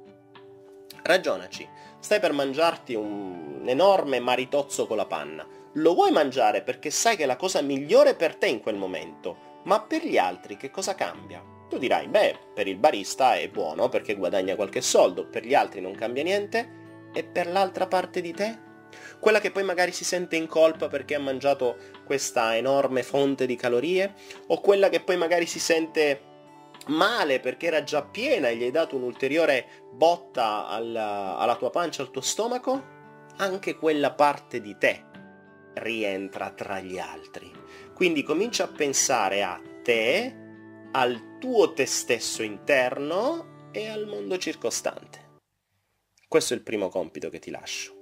Ragionaci, 1.03 1.69
stai 1.99 2.21
per 2.21 2.33
mangiarti 2.33 2.95
un 2.95 3.63
enorme 3.67 4.21
maritozzo 4.21 4.87
con 4.87 4.97
la 4.97 5.07
panna. 5.07 5.47
Lo 5.75 5.95
vuoi 5.95 6.11
mangiare 6.11 6.63
perché 6.63 6.91
sai 6.91 7.17
che 7.17 7.25
è 7.25 7.27
la 7.27 7.37
cosa 7.37 7.61
migliore 7.61 8.15
per 8.15 8.37
te 8.37 8.47
in 8.47 8.61
quel 8.61 8.77
momento, 8.77 9.61
ma 9.65 9.81
per 9.81 10.05
gli 10.05 10.19
altri 10.19 10.57
che 10.57 10.71
cosa 10.71 10.95
cambia? 10.95 11.43
Tu 11.69 11.79
dirai, 11.79 12.07
beh, 12.09 12.39
per 12.55 12.69
il 12.69 12.77
barista 12.77 13.35
è 13.35 13.49
buono 13.49 13.89
perché 13.89 14.15
guadagna 14.15 14.55
qualche 14.55 14.83
soldo, 14.83 15.27
per 15.27 15.45
gli 15.45 15.55
altri 15.55 15.81
non 15.81 15.95
cambia 15.95 16.23
niente, 16.23 16.81
e 17.15 17.25
per 17.25 17.47
l'altra 17.47 17.87
parte 17.87 18.21
di 18.21 18.33
te? 18.33 18.71
quella 19.19 19.41
che 19.41 19.51
poi 19.51 19.63
magari 19.63 19.93
si 19.93 20.05
sente 20.05 20.37
in 20.37 20.47
colpa 20.47 20.89
perché 20.89 21.15
ha 21.15 21.21
mangiato 21.21 21.77
questa 22.05 22.57
enorme 22.57 23.03
fonte 23.03 23.47
di 23.47 23.57
calorie, 23.57 24.15
o 24.49 24.61
quella 24.61 24.89
che 24.89 25.01
poi 25.01 25.17
magari 25.17 25.47
si 25.47 25.59
sente 25.59 26.21
male 26.87 27.41
perché 27.41 27.67
era 27.67 27.83
già 27.83 28.03
piena 28.03 28.49
e 28.49 28.57
gli 28.57 28.65
hai 28.65 28.71
dato 28.71 28.97
un'ulteriore 28.97 29.67
botta 29.93 30.67
alla, 30.67 31.37
alla 31.37 31.57
tua 31.57 31.71
pancia, 31.71 32.03
al 32.03 32.11
tuo 32.11 32.21
stomaco, 32.21 33.01
anche 33.37 33.77
quella 33.77 34.13
parte 34.13 34.61
di 34.61 34.77
te 34.79 35.11
rientra 35.75 36.51
tra 36.51 36.81
gli 36.81 36.99
altri. 36.99 37.51
Quindi 37.95 38.23
comincia 38.23 38.65
a 38.65 38.69
pensare 38.69 39.43
a 39.43 39.61
te, 39.83 40.37
al 40.93 41.39
tuo 41.39 41.73
te 41.73 41.87
stesso 41.87 42.43
interno 42.43 43.69
e 43.73 43.89
al 43.89 44.07
mondo 44.07 44.37
circostante. 44.39 45.31
Questo 46.29 46.55
è 46.55 46.57
il 46.57 46.63
primo 46.63 46.89
compito 46.89 47.29
che 47.29 47.39
ti 47.39 47.51
lascio. 47.51 48.01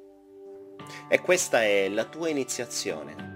E 1.09 1.21
questa 1.21 1.63
è 1.63 1.89
la 1.89 2.05
tua 2.05 2.29
iniziazione. 2.29 3.29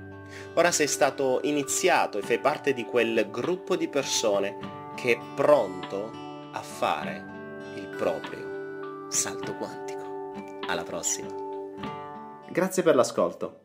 Ora 0.54 0.72
sei 0.72 0.86
stato 0.86 1.40
iniziato 1.44 2.18
e 2.18 2.22
fai 2.22 2.38
parte 2.38 2.72
di 2.72 2.84
quel 2.84 3.28
gruppo 3.30 3.76
di 3.76 3.88
persone 3.88 4.73
che 4.94 5.12
è 5.12 5.18
pronto 5.34 6.10
a 6.52 6.60
fare 6.60 7.24
il 7.76 7.94
proprio 7.96 9.10
salto 9.10 9.54
quantico. 9.56 10.32
Alla 10.66 10.82
prossima. 10.82 11.28
Grazie 12.48 12.82
per 12.82 12.94
l'ascolto. 12.94 13.60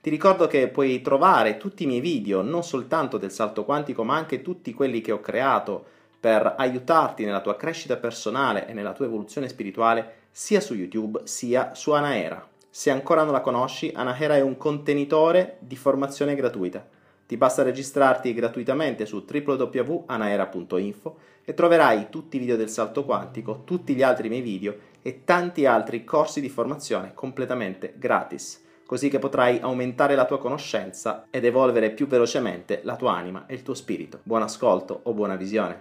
Ti 0.00 0.10
ricordo 0.10 0.46
che 0.46 0.68
puoi 0.68 1.00
trovare 1.00 1.56
tutti 1.56 1.84
i 1.84 1.86
miei 1.86 2.00
video, 2.00 2.42
non 2.42 2.62
soltanto 2.62 3.16
del 3.16 3.32
salto 3.32 3.64
quantico, 3.64 4.04
ma 4.04 4.16
anche 4.16 4.42
tutti 4.42 4.74
quelli 4.74 5.00
che 5.00 5.12
ho 5.12 5.20
creato 5.20 5.84
per 6.20 6.54
aiutarti 6.58 7.24
nella 7.24 7.40
tua 7.40 7.56
crescita 7.56 7.96
personale 7.96 8.66
e 8.66 8.72
nella 8.72 8.92
tua 8.92 9.06
evoluzione 9.06 9.48
spirituale, 9.48 10.22
sia 10.30 10.60
su 10.60 10.74
YouTube 10.74 11.22
sia 11.24 11.74
su 11.74 11.92
Anaera. 11.92 12.46
Se 12.68 12.90
ancora 12.90 13.22
non 13.22 13.32
la 13.32 13.40
conosci, 13.40 13.92
Anahera 13.94 14.36
è 14.36 14.40
un 14.40 14.56
contenitore 14.56 15.56
di 15.60 15.76
formazione 15.76 16.34
gratuita. 16.34 16.86
Ti 17.26 17.36
basta 17.38 17.62
registrarti 17.62 18.34
gratuitamente 18.34 19.06
su 19.06 19.24
www.anaera.info 19.26 21.16
e 21.42 21.54
troverai 21.54 22.08
tutti 22.10 22.36
i 22.36 22.38
video 22.38 22.56
del 22.56 22.68
salto 22.68 23.04
quantico, 23.06 23.62
tutti 23.64 23.94
gli 23.94 24.02
altri 24.02 24.28
miei 24.28 24.42
video 24.42 24.76
e 25.00 25.22
tanti 25.24 25.64
altri 25.64 26.04
corsi 26.04 26.42
di 26.42 26.50
formazione 26.50 27.12
completamente 27.14 27.94
gratis, 27.96 28.62
così 28.84 29.08
che 29.08 29.18
potrai 29.18 29.58
aumentare 29.60 30.14
la 30.14 30.26
tua 30.26 30.38
conoscenza 30.38 31.26
ed 31.30 31.46
evolvere 31.46 31.92
più 31.92 32.06
velocemente 32.06 32.80
la 32.84 32.96
tua 32.96 33.14
anima 33.14 33.46
e 33.46 33.54
il 33.54 33.62
tuo 33.62 33.74
spirito. 33.74 34.20
Buon 34.22 34.42
ascolto 34.42 35.00
o 35.04 35.14
buona 35.14 35.36
visione. 35.36 35.72